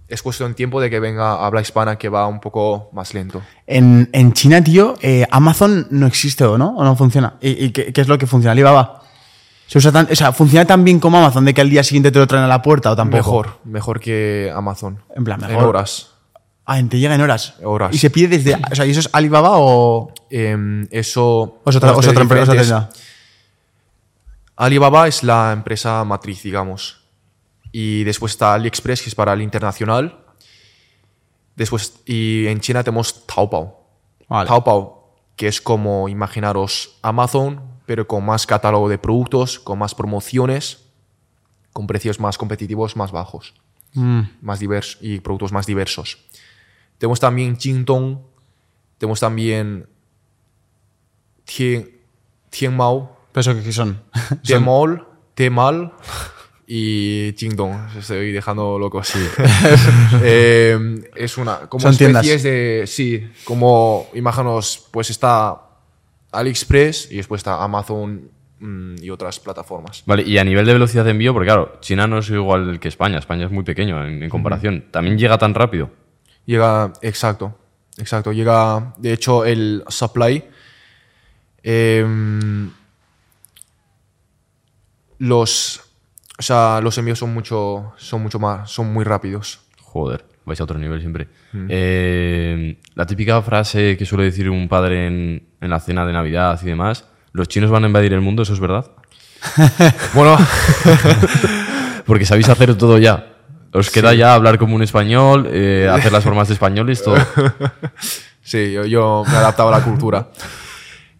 [0.07, 3.41] es cuestión de tiempo de que venga habla hispana que va un poco más lento.
[3.65, 7.35] En, en China, tío, eh, Amazon no existe o no, o no funciona.
[7.41, 8.51] ¿Y, y qué, qué es lo que funciona?
[8.51, 8.99] Alibaba.
[9.65, 12.11] Se usa tan, o sea, ¿funciona tan bien como Amazon de que al día siguiente
[12.11, 13.17] te lo traen a la puerta o tampoco?
[13.17, 14.99] Mejor, mejor que Amazon.
[15.15, 15.63] En plan, En mejor.
[15.69, 16.09] horas.
[16.65, 17.55] Ah, te llega en horas.
[17.63, 17.93] Horas.
[17.93, 18.55] ¿Y se pide desde.
[18.71, 20.12] O sea, ¿y eso es Alibaba o.?
[20.35, 21.61] Em, eso.
[21.63, 22.51] Es otra, es empresa?
[22.51, 22.89] otra?
[24.55, 27.03] Alibaba es la empresa matriz, digamos.
[27.71, 30.25] Y después está AliExpress, que es para el internacional.
[31.55, 33.87] Después, y en China tenemos Taobao.
[34.27, 34.47] Vale.
[34.47, 40.85] Taobao, que es como, imaginaros, Amazon, pero con más catálogo de productos, con más promociones,
[41.73, 43.53] con precios más competitivos, más bajos,
[43.93, 46.17] Mm, más diversos y productos más diversos.
[46.97, 48.17] Tenemos también Jingdong,
[48.97, 49.87] tenemos también
[51.45, 51.89] Tien,
[52.49, 54.01] Tianmao, ¿Pero eso qué- son?
[54.43, 55.91] Tmall, Tmal
[56.67, 57.97] y Jingdong.
[57.97, 59.19] Estoy dejando loco, sí.
[60.23, 60.77] Eh,
[61.15, 61.67] es una.
[61.69, 62.25] Como Son tiendas.
[62.25, 62.83] especies de.
[62.87, 64.07] Sí, como.
[64.13, 65.59] Imaginaos, pues está
[66.31, 68.29] AliExpress y después está Amazon
[68.59, 70.03] mm, y otras plataformas.
[70.05, 72.87] Vale, y a nivel de velocidad de envío, porque claro, China no es igual que
[72.87, 74.85] España, España es muy pequeño en, en comparación.
[74.91, 75.89] ¿También llega tan rápido?
[76.45, 77.57] Llega, exacto,
[77.97, 78.31] exacto.
[78.31, 80.43] Llega, de hecho, el supply.
[81.63, 82.69] Em,
[85.19, 85.81] los,
[86.37, 89.61] o sea, los envíos son mucho, son mucho más, son muy rápidos.
[89.81, 91.27] Joder, vais a otro nivel siempre.
[91.69, 96.59] Eh, la típica frase que suele decir un padre en, en la cena de Navidad
[96.61, 98.91] y demás, los chinos van a invadir el mundo, ¿eso es verdad?
[100.13, 100.37] Bueno,
[102.05, 103.27] Porque sabéis hacer todo ya.
[103.71, 107.15] Os queda ya hablar como un español, eh, hacer las formas de españoles, todo.
[108.41, 110.27] sí, yo, yo me he adaptado a la cultura.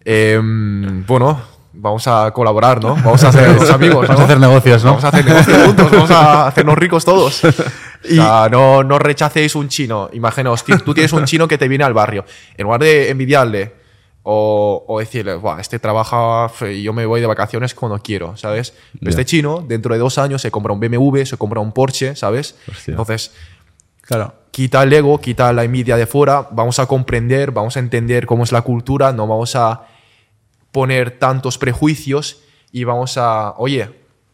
[0.04, 1.40] Em, bueno,
[1.72, 2.94] vamos a colaborar, ¿no?
[2.96, 4.90] Vamos a ser amigos, Vamos a hacer negocios, ¿no?
[4.90, 7.42] Vamos a hacer negocios juntos, vamos a hacernos ricos todos.
[8.04, 10.10] O sea, no, no rechacéis un chino.
[10.12, 12.26] Imaginaos, tú tienes un chino que te viene al barrio.
[12.54, 13.72] En lugar de envidiarle
[14.22, 18.74] o, o decirle, Buah, este trabaja y yo me voy de vacaciones cuando quiero, ¿sabes?
[19.00, 22.56] Este chino, dentro de dos años, se compra un BMW, se compra un Porsche, ¿sabes?
[22.70, 22.92] Hostia.
[22.92, 23.32] Entonces,
[24.02, 24.34] Claro.
[24.50, 28.44] quita el ego, quita la envidia de fuera, vamos a comprender, vamos a entender cómo
[28.44, 29.80] es la cultura, no vamos a
[30.74, 32.40] poner tantos prejuicios
[32.72, 33.88] y vamos a, oye,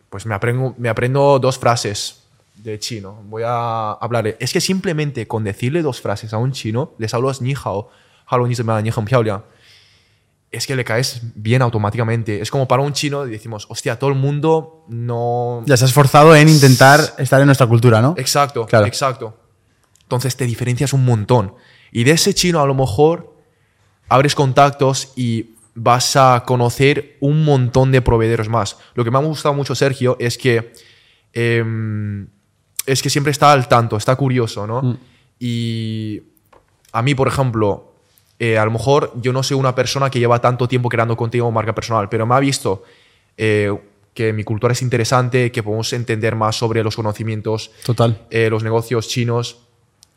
[0.09, 2.23] pues me aprendo, me aprendo dos frases
[2.57, 4.39] de chino, voy a hablarle.
[4.41, 7.91] Es que simplemente con decirle dos frases a un chino, les hablo ni hao,
[8.27, 8.91] halo ni ni
[10.51, 12.41] es que le caes bien automáticamente.
[12.41, 15.63] Es como para un chino decimos, hostia, todo el mundo no...
[15.67, 18.15] Ya se ha esforzado en intentar estar en nuestra cultura, ¿no?
[18.17, 18.87] Exacto, claro.
[18.87, 19.37] exacto.
[20.03, 21.55] Entonces te diferencias un montón.
[21.93, 23.37] Y de ese chino a lo mejor
[24.09, 28.77] abres contactos y vas a conocer un montón de proveedores más.
[28.95, 30.73] Lo que me ha gustado mucho, Sergio, es que,
[31.33, 32.27] em,
[32.87, 34.99] es que siempre está al tanto, está curioso, ¿no?
[35.39, 36.23] Y
[36.93, 37.93] a mí, por ejemplo,
[38.39, 41.51] eh, a lo mejor yo no soy una persona que lleva tanto tiempo creando contenido
[41.51, 42.83] marca personal, pero me ha visto
[43.37, 43.73] eh,
[44.15, 48.27] que mi cultura es interesante, que podemos entender más sobre los conocimientos, Total.
[48.31, 49.59] eh, los negocios chinos,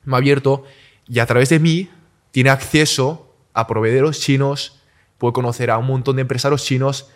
[0.05, 0.63] me ha abierto
[1.07, 1.89] y a través de mí
[2.31, 4.79] tiene acceso a proveedores chinos,
[5.17, 7.07] puede conocer a un montón de empresarios chinos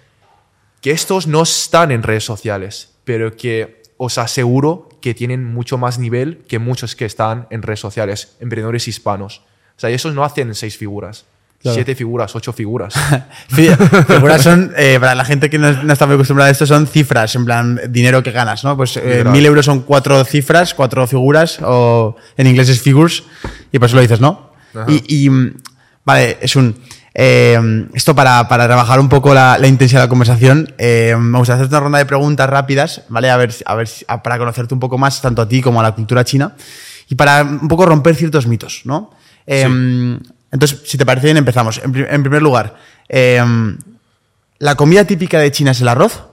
[0.82, 5.98] que estos no están en redes sociales, pero que os aseguro que tienen mucho más
[6.00, 9.42] nivel que muchos que están en redes sociales, emprendedores hispanos.
[9.76, 11.26] O sea, y esos no hacen seis figuras,
[11.60, 11.74] Claro.
[11.74, 12.94] siete figuras, ocho figuras.
[13.50, 13.70] Fi-
[14.08, 16.86] Figuras son, eh, para la gente que no, no está muy acostumbrada a esto, son
[16.86, 18.78] cifras, en plan dinero que ganas, ¿no?
[18.78, 23.24] Pues eh, mil euros son cuatro cifras, cuatro figuras, o en inglés es figures,
[23.72, 24.52] y por eso lo dices, ¿no?
[25.08, 25.56] Y, mm,
[26.06, 26.76] vale, es un.
[27.20, 31.40] Eh, esto para, para trabajar un poco la, la intensidad de la conversación, eh, me
[31.40, 33.32] gustaría hacerte una ronda de preguntas rápidas, ¿vale?
[33.32, 35.84] A ver, a ver a- para conocerte un poco más, tanto a ti como a
[35.84, 36.54] la cultura china,
[37.10, 39.12] y para un poco romper ciertos mitos, ¿no?
[39.48, 39.64] Eh,
[40.52, 41.82] Entonces, si te parece bien, empezamos.
[41.84, 42.76] En, pri- en primer lugar,
[43.10, 43.44] eh,
[44.60, 46.24] ¿la comida típica de China es el arroz?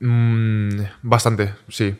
[0.00, 1.94] Mm, bastante, sí.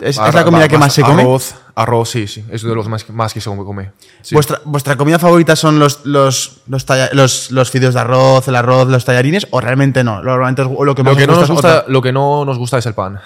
[0.00, 1.22] ¿Es, la comida que más se come?
[1.22, 2.42] Arroz, arroz, sí, sí.
[2.50, 3.90] Es de los más, más que se come.
[4.22, 4.34] Sí.
[4.34, 8.56] ¿Vuestra, ¿Vuestra comida favorita son los, los, los, talla- los, los fideos de arroz, el
[8.56, 9.46] arroz, los tallarines?
[9.50, 10.22] ¿O realmente no?
[10.22, 12.56] Lo, realmente lo que, más lo, que os no nos gusta, lo que no nos
[12.58, 13.20] gusta es el pan.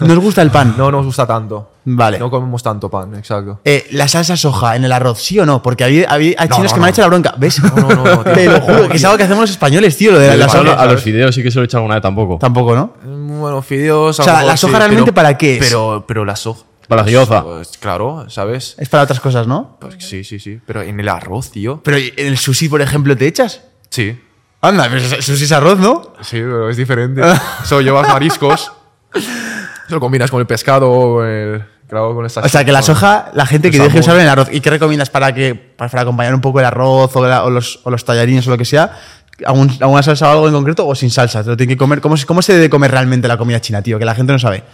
[0.00, 0.74] ¿No os gusta el pan?
[0.78, 1.70] no nos gusta tanto.
[1.86, 2.18] Vale.
[2.18, 3.60] No comemos tanto pan, exacto.
[3.64, 5.62] Eh, ¿La salsa soja en el arroz, sí o no?
[5.62, 6.04] Porque hay
[6.48, 7.34] No, chinos no, que me han hecho la bronca.
[7.38, 7.62] ¿Ves?
[7.62, 8.22] No.
[8.24, 10.44] Te lo juro, que es algo que hacemos los españoles, tío, lo de la, la
[10.44, 10.72] a, soja.
[10.74, 12.38] a los fideos sí que se lo he echado alguna vez tampoco.
[12.38, 12.92] Tampoco, ¿no?
[13.04, 14.20] Bueno, fideos.
[14.20, 15.58] O sea, ¿la soja sí, realmente pero- para qué es?
[15.60, 16.64] Pero, pero la soja.
[16.88, 17.42] Para la gyoza.
[17.42, 18.74] Pues, claro, ¿sabes?
[18.78, 19.76] Es para otras cosas, ¿no?
[19.80, 20.60] Pues sí, sí, sí.
[20.66, 21.80] Pero en el arroz, tío.
[21.82, 23.62] Pero ¿y en el sushi, por ejemplo, ¿te echas?
[23.90, 24.20] Sí.
[24.60, 26.14] Anda, pero el sushi es arroz, ¿no?
[26.22, 27.22] Sí, pero es diferente.
[27.64, 28.72] Eso llevas mariscos.
[29.14, 31.64] Eso lo combinas con el pescado o el.
[31.88, 32.44] Claro, con estas.
[32.44, 34.48] O sea, que la con- soja, la gente que el deje usarla en el arroz.
[34.50, 37.50] ¿Y qué recomiendas para que para, para acompañar un poco el arroz o, la- o
[37.50, 38.98] los, o los tallarines o lo que sea?
[39.44, 41.42] ¿Algún- ¿Alguna salsa o algo en concreto o sin salsa?
[41.44, 42.00] ¿Te lo tiene que comer?
[42.00, 43.98] ¿Cómo, ¿Cómo se debe comer realmente la comida china, tío?
[43.98, 44.64] Que la gente no sabe.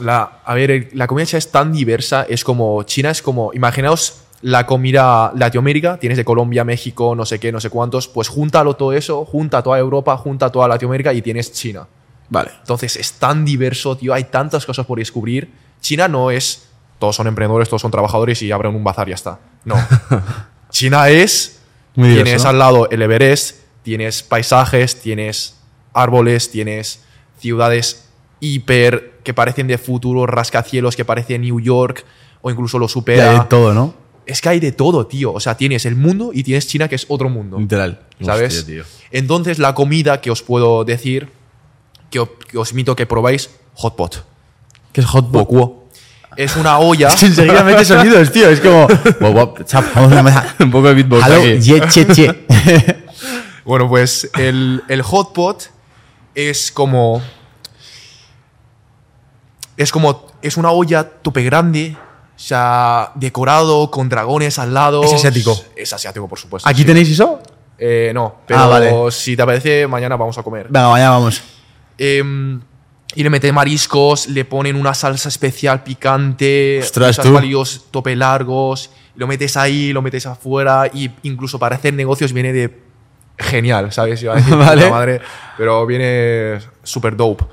[0.00, 4.22] La, a ver, la comida china es tan diversa, es como, China es como, imaginaos
[4.42, 8.76] la comida Latinoamérica, tienes de Colombia, México, no sé qué, no sé cuántos, pues júntalo
[8.76, 11.86] todo eso, junta toda Europa, junta toda Latinoamérica y tienes China.
[12.28, 12.50] Vale.
[12.60, 15.50] Entonces es tan diverso, tío, hay tantas cosas por descubrir.
[15.80, 16.68] China no es,
[16.98, 19.38] todos son emprendedores, todos son trabajadores y abren un bazar y ya está.
[19.64, 19.76] No.
[20.70, 21.60] China es,
[21.94, 25.56] Muy tienes al lado el Everest, tienes paisajes, tienes
[25.94, 27.02] árboles, tienes
[27.38, 28.07] ciudades
[28.40, 32.04] hiper que parecen de futuro, rascacielos que parecen New York
[32.40, 33.32] o incluso lo supera.
[33.32, 33.94] de todo, ¿no?
[34.26, 35.32] Es que hay de todo, tío.
[35.32, 37.58] O sea, tienes el mundo y tienes China que es otro mundo.
[37.58, 38.00] Literal.
[38.22, 38.58] ¿Sabes?
[38.58, 38.84] Hostia, tío.
[39.10, 41.30] Entonces, la comida que os puedo decir,
[42.10, 44.24] que, que os invito a que probáis, hot pot.
[44.92, 45.32] ¿Qué es hot pot?
[45.48, 45.88] Bokuo.
[46.36, 47.08] es una olla.
[47.22, 48.48] Enseguida mete sonidos, tío.
[48.50, 48.86] Es como.
[49.20, 51.60] Wow, wow, chap, vamos a la- Un poco de beatbox Hello, aquí.
[51.60, 52.46] ye, che, che.
[53.64, 55.64] Bueno, pues el, el hot pot
[56.34, 57.22] es como.
[59.78, 60.26] Es como.
[60.42, 61.96] Es una olla tope grande.
[62.36, 65.02] O sea, decorado con dragones al lado.
[65.02, 65.58] Es asiático.
[65.74, 66.68] Es asiático, por supuesto.
[66.68, 66.86] ¿Aquí sí.
[66.86, 67.40] tenéis eso?
[67.78, 68.92] Eh, no, pero Ah, vale.
[69.10, 70.66] si te apetece, mañana vamos a comer.
[70.68, 71.42] Venga, mañana vamos.
[71.96, 72.60] Em,
[73.14, 79.26] y le meten mariscos, le ponen una salsa especial picante, Ostras, unos tope largos, lo
[79.26, 82.80] metes ahí, lo metes afuera y incluso para hacer negocios viene de
[83.38, 84.22] genial, ¿sabes?
[84.22, 84.90] Iba a decir, Vale.
[84.90, 85.20] madre,
[85.56, 87.44] pero viene súper dope.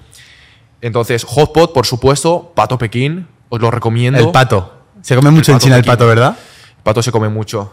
[0.81, 4.19] Entonces, hot pot, por supuesto, pato Pekín, os lo recomiendo.
[4.19, 4.71] El pato.
[5.01, 6.35] Se come mucho en China el pato, ¿verdad?
[6.83, 7.71] Pato se come mucho.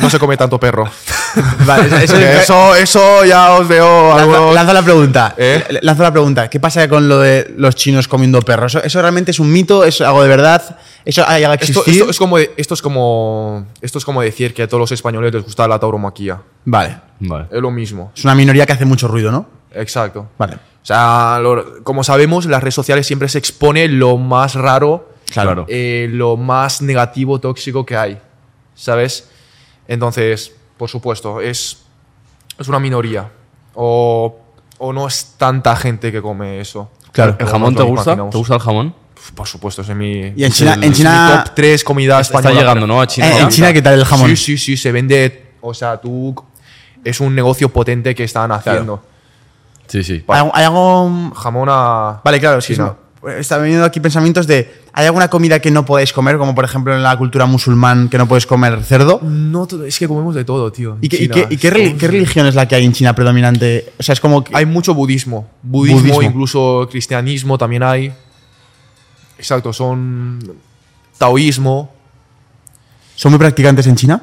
[0.00, 0.88] No se come tanto perro.
[1.66, 5.34] Vale, eso, eso- ya os veo Lanza, algunos- lanzo la pregunta.
[5.36, 5.78] ¿Eh?
[5.82, 6.48] Lanzo la pregunta.
[6.48, 8.76] ¿Qué pasa con lo de los chinos comiendo perros?
[8.76, 9.84] ¿Eso, eso realmente es un mito?
[9.84, 10.78] ¿Es algo de verdad?
[11.04, 11.94] ¿Eso ha llegado a Esto, existir?
[12.02, 15.34] esto es como, esto, es como, esto es como decir que a todos los españoles
[15.34, 16.40] les gusta la tauromaquia.
[16.66, 16.96] Vale.
[17.18, 17.46] Vale.
[17.50, 18.12] Es lo mismo.
[18.16, 19.46] Es una minoría que hace mucho ruido, ¿no?
[19.72, 20.28] Exacto.
[20.38, 20.56] Vale.
[20.84, 25.08] O sea, lo- como sabemos, en las redes sociales siempre se expone lo más raro,
[25.32, 25.64] Claro.
[25.68, 28.18] eh, lo más negativo, tóxico que hay.
[28.74, 29.30] ¿Sabes?
[29.88, 31.78] Entonces, por supuesto, es,
[32.58, 33.30] es una minoría.
[33.74, 34.36] O,
[34.78, 36.90] o no es tanta gente que come eso.
[37.12, 37.36] Claro.
[37.38, 38.10] ¿El jamón te gusta?
[38.10, 38.30] imaginamos.
[38.32, 38.94] ¿Te gusta el jamón?
[39.34, 41.82] Por supuesto, es mi, Y en es China- el- en es China- mi top 3
[41.84, 42.60] comida Está española.
[42.60, 43.00] llegando, ¿no?
[43.00, 43.30] A China.
[43.30, 44.28] Eh, en China, ¿qué tal el jamón?
[44.30, 45.52] Sí, sí, sí, se vende.
[45.62, 46.34] O sea, tú.
[47.02, 49.02] Es un negocio potente que están haciendo.
[49.86, 50.24] Sí, sí.
[50.28, 51.32] ¿Hay, hay algo...?
[51.34, 52.20] Jamón a.
[52.24, 52.74] Vale, claro, sí.
[52.74, 52.82] Sí.
[53.38, 54.82] Está viniendo aquí pensamientos de...
[54.92, 56.36] ¿Hay alguna comida que no podéis comer?
[56.36, 59.18] Como por ejemplo en la cultura musulmán que no puedes comer cerdo.
[59.22, 60.98] No, es que comemos de todo, tío.
[61.00, 61.34] ¿Y, qué, y China.
[61.48, 63.92] qué- y qué reli- qué religión es la que hay en China predominante?
[63.98, 64.44] O sea, es como...
[64.44, 65.48] que- Hay mucho budismo.
[65.62, 66.22] Budismo, Budismo.
[66.22, 68.12] incluso cristianismo también hay.
[69.38, 70.38] Exacto, son.
[71.16, 71.92] Taoísmo.
[73.16, 74.22] ¿Son muy practicantes en China?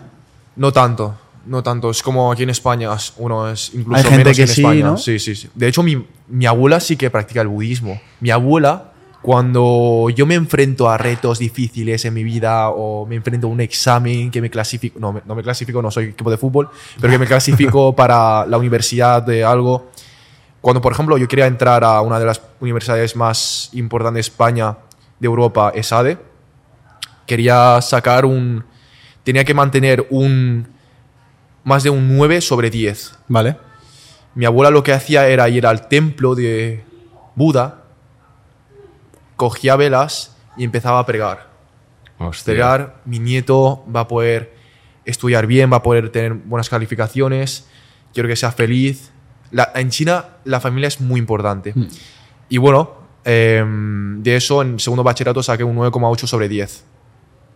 [0.58, 1.16] No tanto,
[1.46, 1.90] no tanto.
[1.90, 4.62] Es como aquí en España, es- uno es incluso Hay gente menos que en sí,
[4.62, 4.86] España.
[4.86, 4.98] ¿no?
[4.98, 5.50] Sí, sí, sí.
[5.56, 8.00] De hecho, mi, mi abuela sí que practica el budismo.
[8.20, 13.48] Mi abuela, cuando yo me enfrento a retos difíciles en mi vida o me enfrento
[13.48, 16.70] a un examen que me clasifico, no, no me clasifico, no soy equipo de fútbol,
[17.00, 19.92] pero que me clasifico para la universidad de algo.
[20.60, 24.78] Cuando, por ejemplo, yo quería entrar a una de las universidades más importantes de España,
[25.20, 26.18] de Europa, ESADE,
[27.26, 28.64] quería sacar un...
[29.24, 30.68] Tenía que mantener un...
[31.64, 33.14] Más de un 9 sobre 10.
[33.28, 33.58] Vale.
[34.36, 36.84] Mi abuela lo que hacía era ir al templo de
[37.36, 37.84] Buda,
[39.36, 41.50] cogía velas y empezaba a pregar.
[42.18, 42.54] Hostia.
[42.54, 44.54] Pregar, mi nieto va a poder
[45.06, 47.68] estudiar bien, va a poder tener buenas calificaciones,
[48.14, 49.12] quiero que sea feliz.
[49.50, 51.74] La- en China la familia es muy importante.
[51.76, 51.88] Mm.
[52.50, 52.92] Y bueno,
[53.26, 56.86] em, de eso en segundo bachillerato saqué un 9,8 sobre 10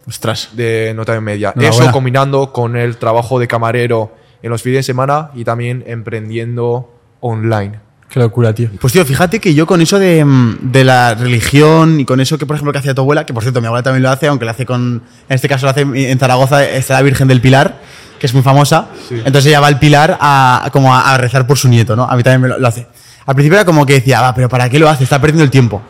[0.07, 0.49] Ostras.
[0.53, 1.53] de nota media.
[1.55, 1.83] Enhorabuena.
[1.85, 6.93] Eso combinando con el trabajo de camarero en los fines de semana y también emprendiendo
[7.21, 7.79] online.
[8.09, 8.69] Qué locura, tío.
[8.79, 12.37] Pues tío, fíjate que yo con eso de, mm, de la religión y con eso
[12.37, 14.27] que, por ejemplo, que hacía tu abuela, que por cierto, mi abuela también lo hace,
[14.27, 15.03] aunque lo hace con.
[15.27, 17.81] En este caso lo hace en Zaragoza, está la Virgen del Pilar,
[18.19, 18.89] que es muy famosa.
[19.09, 19.15] Sí.
[19.17, 22.03] Entonces ella va al Pilar a, como a, a rezar por su nieto, ¿no?
[22.03, 22.87] A mí también me lo, lo hace.
[23.25, 25.03] Al principio era como que decía, va, pero ¿para qué lo hace?
[25.03, 25.81] Está perdiendo el tiempo.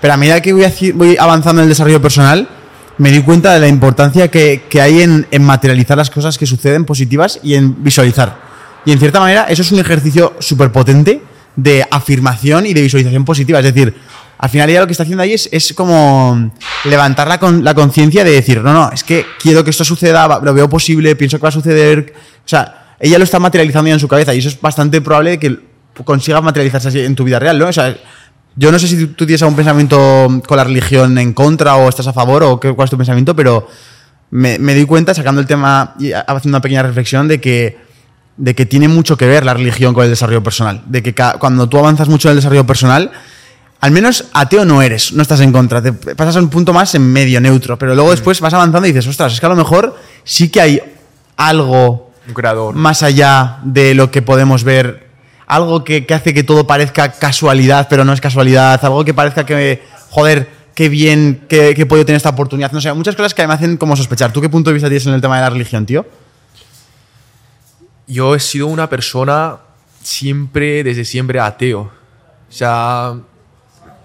[0.00, 2.48] Pero a medida que voy, voy avanzando en el desarrollo personal,
[3.00, 7.40] me di cuenta de la importancia que, hay en, materializar las cosas que suceden positivas
[7.42, 8.36] y en visualizar.
[8.84, 11.22] Y en cierta manera, eso es un ejercicio súper potente
[11.56, 13.58] de afirmación y de visualización positiva.
[13.60, 13.94] Es decir,
[14.36, 16.52] al final ella lo que está haciendo ahí es, como
[16.84, 20.38] levantar la, con- la conciencia de decir, no, no, es que quiero que esto suceda,
[20.42, 22.12] lo veo posible, pienso que va a suceder.
[22.44, 25.38] O sea, ella lo está materializando ya en su cabeza y eso es bastante probable
[25.38, 25.58] que
[26.04, 27.68] consigas materializarse así en tu vida real, ¿no?
[27.68, 27.96] O sea,
[28.56, 32.06] yo no sé si tú, tienes algún pensamiento con la religión en contra o estás
[32.06, 33.66] a favor o qué, cuál es tu pensamiento, pero
[34.30, 37.78] me, me di cuenta, sacando el tema y ha- haciendo una pequeña reflexión, de que,
[38.36, 40.82] de que tiene mucho que ver la religión con el desarrollo personal.
[40.86, 43.10] De que ca- cuando tú avanzas mucho en el desarrollo personal,
[43.80, 46.94] al menos ateo no eres, no estás en contra, te pasas a un punto más
[46.94, 49.56] en medio, neutro, pero luego después vas avanzando y dices, ostras, es que a lo
[49.56, 50.82] mejor sí que hay
[51.36, 52.74] algo Un creador.
[52.74, 55.09] más allá de lo que podemos ver,
[55.50, 59.44] algo que, que hace que todo parezca casualidad, pero no es casualidad, algo que parezca
[59.44, 62.70] que, joder, qué bien que, que he podido tener esta oportunidad.
[62.70, 64.32] No sé, muchas cosas que me hacen como sospechar.
[64.32, 66.06] ¿Tú qué punto de vista tienes en el tema de la religión, tío?
[68.06, 69.58] Yo he sido una persona
[70.02, 71.80] siempre, desde siempre, ateo.
[71.80, 73.14] O sea,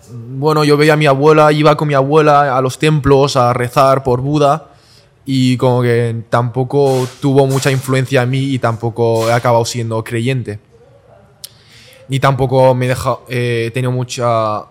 [0.10, 4.04] bueno, yo veía a mi abuela, iba con mi abuela a los templos a rezar
[4.04, 4.70] por Buda
[5.28, 10.60] y como que tampoco tuvo mucha influencia en mí y tampoco he acabado siendo creyente.
[12.08, 14.66] Ni tampoco me deja, eh, he tenido mucha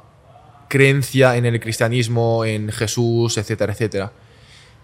[0.69, 4.13] creencia en el cristianismo, en Jesús, etcétera, etcétera.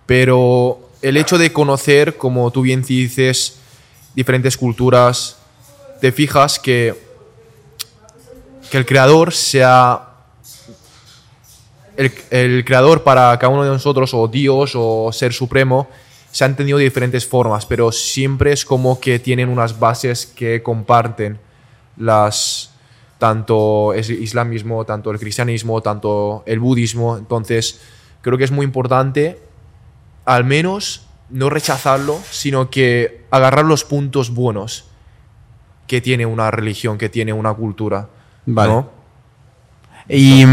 [0.07, 3.59] Pero el hecho de conocer, como tú bien dices,
[4.14, 5.38] diferentes culturas,
[6.01, 6.94] te fijas que,
[8.70, 10.11] que el creador sea
[12.30, 15.88] el, creador para cada uno de nosotros, o Dios, o ser supremo,
[16.30, 20.62] se han entendido de diferentes formas, pero siempre es como que tienen unas bases que
[20.62, 21.38] comparten
[21.97, 22.70] las
[23.18, 27.18] tanto el islamismo, tanto el cristianismo, tanto el budismo.
[27.18, 27.80] Entonces,
[28.22, 29.38] creo que es muy importante,
[30.24, 34.86] al menos, no rechazarlo, sino que agarrar los puntos buenos
[35.86, 38.09] que tiene una religión, que tiene una cultura.
[38.47, 38.72] Vale.
[38.72, 38.91] ¿no?
[40.09, 40.45] Y.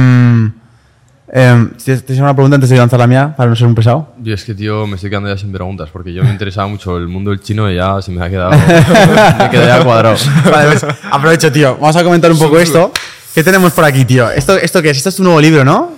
[1.31, 4.13] ¿Tienes tienes una pregunta antes de lanzar la mía para no ser un pesado?
[4.21, 6.97] Yo es que, tío, me estoy quedando ya sin preguntas porque yo me interesaba mucho
[6.97, 8.51] el mundo del chino y ya se me ha quedado.
[9.39, 10.15] me quedé ya cuadrado.
[10.49, 11.75] Vale, pues aprovecho, tío.
[11.75, 12.91] Vamos a comentar un poco esto.
[13.35, 14.31] ¿Qué tenemos por aquí, tío?
[14.31, 14.97] ¿Esto, ¿Esto qué es?
[14.97, 15.91] Esto es tu nuevo libro, ¿no?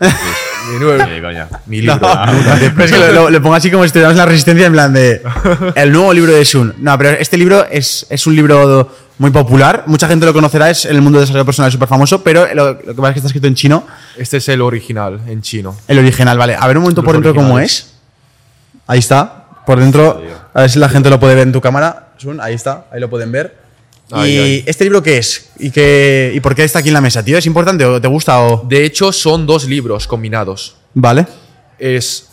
[0.00, 1.48] Mi, nuevo- Sí, coña.
[1.66, 1.98] mi libro.
[2.00, 4.92] Pero es que lo, lo- lo pongo así como si en la resistencia, en plan
[4.92, 5.22] de.
[5.76, 6.74] El nuevo libro de Sun.
[6.78, 9.84] No, pero este libro es, es un libro muy popular.
[9.86, 12.72] Mucha gente lo conocerá, es en el mundo de desarrollo personal súper famoso, pero lo,
[12.72, 13.86] lo que pasa es que está escrito en chino.
[14.16, 15.76] Este es el original, en chino.
[15.88, 16.54] El original, vale.
[16.58, 17.72] A ver un momento Los por dentro cómo originales.
[17.72, 18.80] es.
[18.86, 19.46] Ahí está.
[19.66, 20.22] Por dentro.
[20.54, 22.12] A ver si la gente lo puede ver en tu cámara.
[22.18, 22.86] Sun, ahí está.
[22.92, 23.56] Ahí lo pueden ver.
[24.24, 25.50] ¿Y este libro qué es?
[25.58, 27.36] ¿Y, qué, ¿Y por qué está aquí en la mesa, tío?
[27.38, 28.64] ¿Es importante o te gusta o.?
[28.68, 30.76] De hecho, son dos libros combinados.
[30.94, 31.26] Vale.
[31.78, 32.28] Es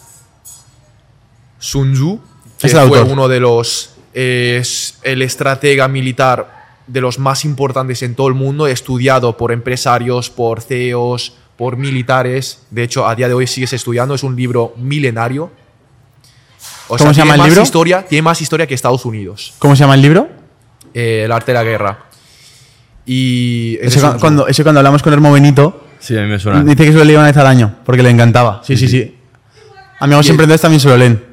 [1.57, 2.19] Sun Tzu,
[2.59, 3.11] que Es el fue autor.
[3.13, 3.89] uno de los.
[4.13, 10.29] Es el estratega militar de los más importantes en todo el mundo, estudiado por empresarios,
[10.29, 12.63] por CEOs, por militares.
[12.71, 14.15] De hecho, a día de hoy sigues estudiando.
[14.15, 15.51] Es un libro milenario.
[16.89, 17.63] O ¿Cómo se tiene llama el más libro?
[17.63, 19.53] Historia, tiene más historia que Estados Unidos.
[19.59, 20.27] ¿Cómo se llama el libro?
[20.93, 22.05] Eh, el arte de la guerra.
[23.05, 26.63] Y ese cuando, ese cuando hablamos con Hermo Benito, Sí, a mí me suena.
[26.63, 28.61] dice que se lo leía una vez al año, porque le encantaba.
[28.65, 29.17] Sí, sí, sí.
[29.99, 31.23] Amigos Y el- emprendedores también se lo leen.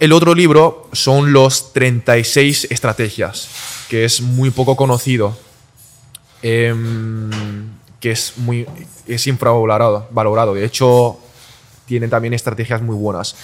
[0.00, 3.48] El otro libro son los 36 estrategias,
[3.92, 5.36] que es muy poco conocido,
[6.40, 7.28] em,
[8.00, 8.66] que es muy
[9.06, 10.08] es infravalorado.
[10.10, 10.54] Valorado.
[10.54, 11.18] De hecho,
[11.84, 13.34] tienen también estrategias muy buenas.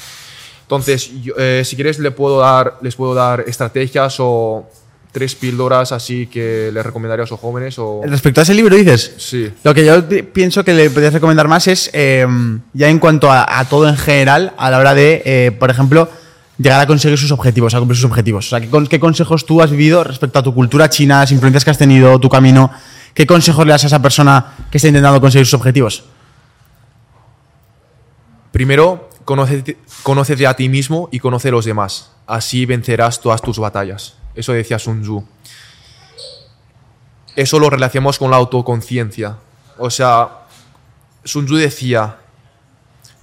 [0.63, 4.67] Entonces, yo, eh, si quieres, le puedo dar, les puedo dar estrategias o
[5.13, 7.79] tres píldoras así que les recomendaría a los jóvenes.
[7.79, 8.01] O...
[8.07, 9.17] Respecto a ese libro, dices.
[9.19, 9.51] Sí.
[9.65, 12.27] Lo que yo pi- pienso que le podrías recomendar más es, eh,
[12.73, 16.09] ya en cuanto a, a todo en general, a la hora de, eh, por ejemplo,
[16.59, 18.47] llegar a conseguir sus objetivos, a cumplir sus objetivos.
[18.47, 21.31] O sea, ¿qué, con- qué consejos tú has vivido respecto a tu cultura china, las
[21.33, 22.71] influencias que has tenido, tu camino?
[23.15, 26.05] ¿Qué consejos le das a esa persona que está intentando conseguir sus objetivos?
[28.53, 32.11] Primero, conócete, conócete a ti mismo y conoce a los demás.
[32.27, 34.15] Así vencerás todas tus batallas.
[34.35, 35.25] Eso decía Sun Tzu.
[37.37, 39.37] Eso lo relacionamos con la autoconciencia.
[39.79, 40.29] O sea,
[41.25, 42.17] Sun Tzu decía,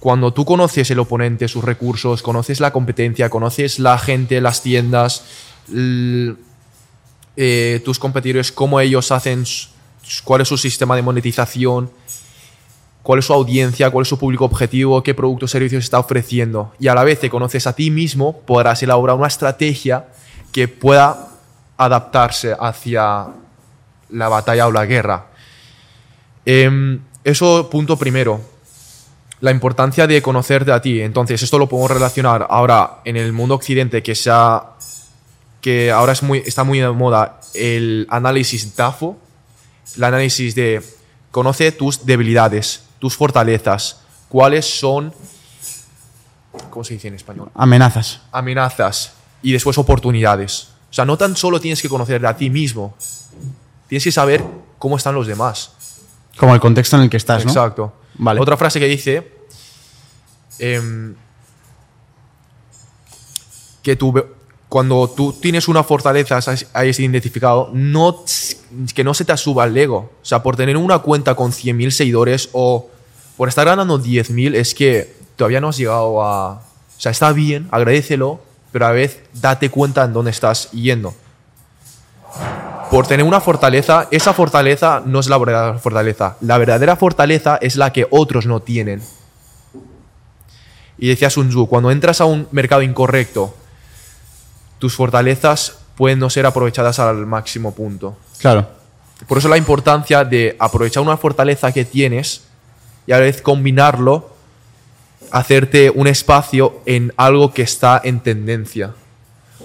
[0.00, 5.24] cuando tú conoces el oponente, sus recursos, conoces la competencia, conoces la gente, las tiendas,
[7.36, 9.44] eh, tus competidores, cómo ellos hacen,
[10.24, 11.90] cuál es su sistema de monetización,
[13.02, 16.72] cuál es su audiencia, cuál es su público objetivo, qué productos o servicios está ofreciendo.
[16.78, 20.06] Y a la vez te conoces a ti mismo, podrás elaborar una estrategia
[20.52, 21.28] que pueda
[21.76, 23.28] adaptarse hacia
[24.10, 25.26] la batalla o la guerra.
[26.44, 28.55] Em, eso, punto primero.
[29.40, 31.00] La importancia de conocerte a ti.
[31.02, 34.72] Entonces, esto lo podemos relacionar ahora en el mundo occidente que se ha-
[35.60, 39.16] que ahora es muy, está muy de moda el análisis DAFO,
[39.96, 40.82] el análisis de
[41.30, 45.12] conoce tus debilidades, tus fortalezas, cuáles son,
[46.70, 47.50] ¿cómo se dice en español?
[47.54, 48.20] Amenazas.
[48.32, 49.12] Amenazas
[49.42, 50.68] y después oportunidades.
[50.90, 52.94] O sea, no tan solo tienes que conocer a ti mismo,
[53.88, 54.42] tienes que saber
[54.78, 55.72] cómo están los demás.
[56.38, 57.50] Como el contexto en el que estás, ¿no?
[57.50, 57.92] Exacto.
[58.18, 58.40] Vale.
[58.40, 59.30] Otra frase que dice
[60.58, 61.14] em,
[63.82, 63.98] que
[64.68, 66.40] cuando tú tienes una fortaleza,
[66.72, 67.70] hayas identificado,
[68.94, 70.10] que no se te suba el ego.
[70.20, 72.88] O sea, por tener una cuenta con 100.000 seguidores o
[73.36, 76.54] por estar ganando 10.000, es que todavía no has llegado a...
[76.54, 78.40] O sea, está bien, agradecelo,
[78.72, 81.14] pero a la vez date cuenta en dónde estás yendo.
[82.96, 86.38] Por tener una fortaleza, esa fortaleza no es la verdadera fortaleza.
[86.40, 89.02] La verdadera fortaleza es la que otros no tienen.
[90.96, 93.54] Y decía Sun Tzu, cuando entras a un mercado incorrecto,
[94.78, 98.16] tus fortalezas pueden no ser aprovechadas al máximo punto.
[98.38, 98.66] Claro.
[99.28, 102.44] Por eso la importancia de aprovechar una fortaleza que tienes
[103.06, 104.30] y a la vez combinarlo,
[105.30, 108.94] hacerte un espacio en algo que está en tendencia.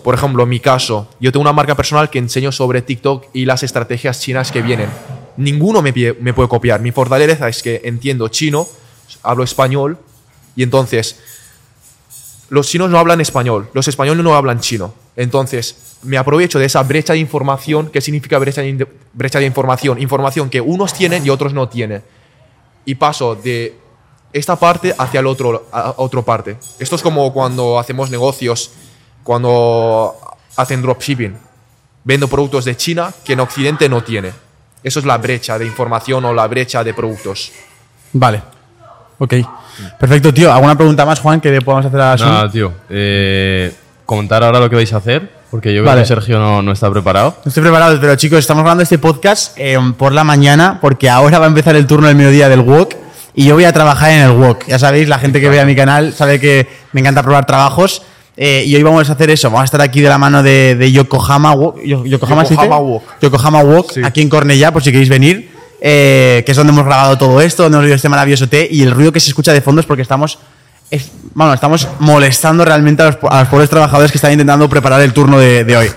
[0.04, 3.45] Por ejemplo, en mi caso, yo tengo una marca personal que enseño sobre TikTok y
[3.45, 4.89] las estrategias chinas que vienen.
[5.38, 5.93] ninguno me,
[6.34, 6.82] puede copiar.
[6.82, 8.68] Mi fortaleza es que entiendo chino,
[9.24, 9.97] hablo español
[10.56, 11.20] y entonces
[12.49, 14.93] los chinos no hablan español, los españoles no hablan chino.
[15.16, 17.89] Entonces, me aprovecho de esa brecha de información.
[17.89, 20.02] ¿Qué significa brecha de, información?
[20.02, 22.04] Información que unos tienen y otros no tienen.
[22.86, 23.76] Y paso de
[24.34, 26.58] esta parte hacia el otra parte.
[26.80, 28.72] Esto es como cuando hacemos negocios,
[29.24, 30.16] cuando
[30.58, 31.38] hacen dropshipping.
[32.04, 34.32] Vendo productos de China que en Occidente no tiene.
[34.84, 37.52] Eso es la brecha de información o la brecha de productos.
[38.14, 38.42] Vale.
[39.20, 39.36] Ok.
[40.00, 40.52] Perfecto, tío.
[40.52, 42.28] ¿Alguna pregunta más, Juan, que le podamos hacer a Sun?
[42.28, 42.74] Nada, tío.
[42.90, 43.72] Eh,
[44.06, 46.02] comentar ahora lo que vais a hacer, porque yo creo Vale.
[46.02, 47.38] que Sergio no, no está preparado.
[47.46, 51.40] No estoy preparado, pero chicos, estamos grabando este podcast eh, por la mañana porque ahora
[51.40, 52.96] va a empezar el turno del mediodía del Wok
[53.34, 54.66] y yo voy a trabajar en el Wok.
[54.68, 58.02] Ya sabéis, la gente que ve a mi canal sabe que me encanta probar trabajos
[58.38, 59.50] eh, y hoy vamos a hacer eso.
[59.50, 61.54] Vamos a estar aquí de la mano de, de Yokohama
[61.84, 62.44] Yokohama.
[62.46, 63.04] Yokohama Wok.
[63.22, 63.62] Yokohama
[63.94, 64.02] Sí.
[64.04, 65.52] aquí en Cornellá, por si queréis venir,
[65.82, 68.84] eh, que es donde hemos grabado todo esto, donde hemos visto este maravilloso té y
[68.84, 70.40] el ruido que se escucha de fondo es porque estamos
[70.90, 75.02] es- bueno, estamos molestando realmente a los, a los pobres trabajadores que están intentando preparar
[75.02, 75.88] el turno de, de hoy.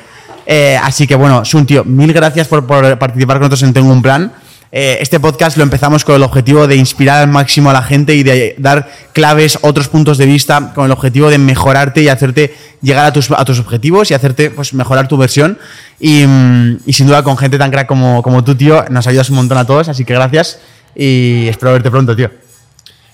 [0.47, 3.91] Eh, así que bueno, Sun, tío, mil gracias por, por participar con nosotros en Tengo
[3.91, 4.32] un Plan.
[4.77, 8.16] Eh, este podcast lo empezamos con el objetivo de inspirar al máximo a la gente
[8.16, 12.53] y de dar claves, otros puntos de vista, con el objetivo de mejorarte y hacerte
[12.83, 15.61] llegar a tus, a tus objetivos y hacerte pues, mejorar tu versión.
[16.01, 19.31] Y, mm, y sin duda con gente tan crack como, como tú, tío, nos ayudas
[19.31, 20.59] un montón a todos, así que gracias
[20.97, 22.33] y espero verte pronto, tío.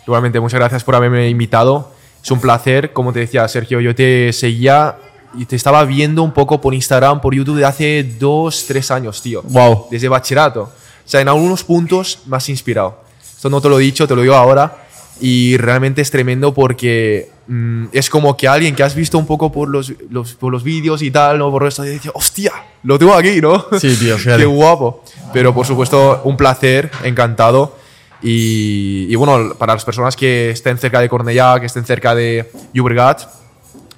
[0.07, 1.93] Igualmente, muchas gracias por haberme invitado.
[2.25, 2.95] Es un placer.
[2.95, 4.97] Como te decía, Sergio, yo te seguía
[5.37, 9.21] y te estaba viendo un poco por Instagram, por YouTube de hace dos, tres años,
[9.21, 9.43] tío.
[9.43, 9.89] Wow.
[9.91, 10.80] Desde bachillerato.
[11.11, 13.03] O sea, en algunos puntos has inspirado.
[13.21, 14.85] Esto no te lo he dicho, te lo digo ahora.
[15.21, 19.51] Y realmente es tremendo porque mm, es como que alguien que has visto un poco
[19.51, 21.51] por los, los- por los vídeos y tal, ¿no?
[21.51, 22.53] Por esto, y dice, hostia,
[22.85, 23.67] lo tengo aquí, ¿no?
[23.81, 24.17] Sí, tío.
[24.39, 25.03] Qué guapo.
[25.33, 27.77] Pero por supuesto, un placer, encantado.
[28.23, 32.53] Y, y bueno, para las personas que estén cerca de Cornellá, que estén cerca de
[32.73, 33.23] Llobregat,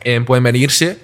[0.02, 0.98] eh, pueden venirse.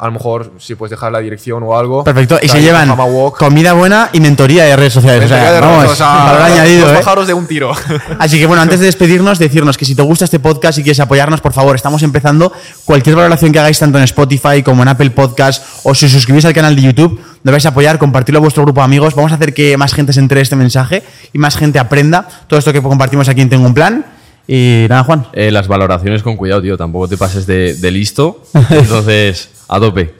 [0.00, 2.04] A lo mejor si puedes dejar la dirección o algo.
[2.04, 2.38] Perfecto.
[2.40, 2.96] Y se llevan
[3.36, 5.26] comida buena y mentoría de redes sociales.
[5.26, 7.26] O sea, de vamos, redes, o sea, valor añadido, dos ¿eh?
[7.26, 7.70] de un tiro.
[8.18, 11.00] Así que bueno, antes de despedirnos, decirnos que si te gusta este podcast y quieres
[11.00, 12.50] apoyarnos, por favor, estamos empezando.
[12.86, 16.46] Cualquier valoración que hagáis tanto en Spotify como en Apple Podcast o si os suscribís
[16.46, 19.14] al canal de YouTube, nos vais a apoyar, compartirlo a vuestro grupo de amigos.
[19.14, 21.02] Vamos a hacer que más gente se entere de este mensaje
[21.34, 24.06] y más gente aprenda todo esto que compartimos aquí en Tengo un Plan.
[24.46, 25.26] Y nada, Juan.
[25.32, 26.76] Eh, las valoraciones con cuidado, tío.
[26.76, 28.44] Tampoco te pases de, de listo.
[28.70, 30.14] Entonces, a tope.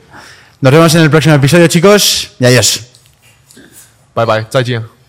[0.61, 2.87] Nos vemos en el próximo episodio, chicos, y adiós.
[4.15, 4.45] bye bye.
[4.49, 5.00] 再见.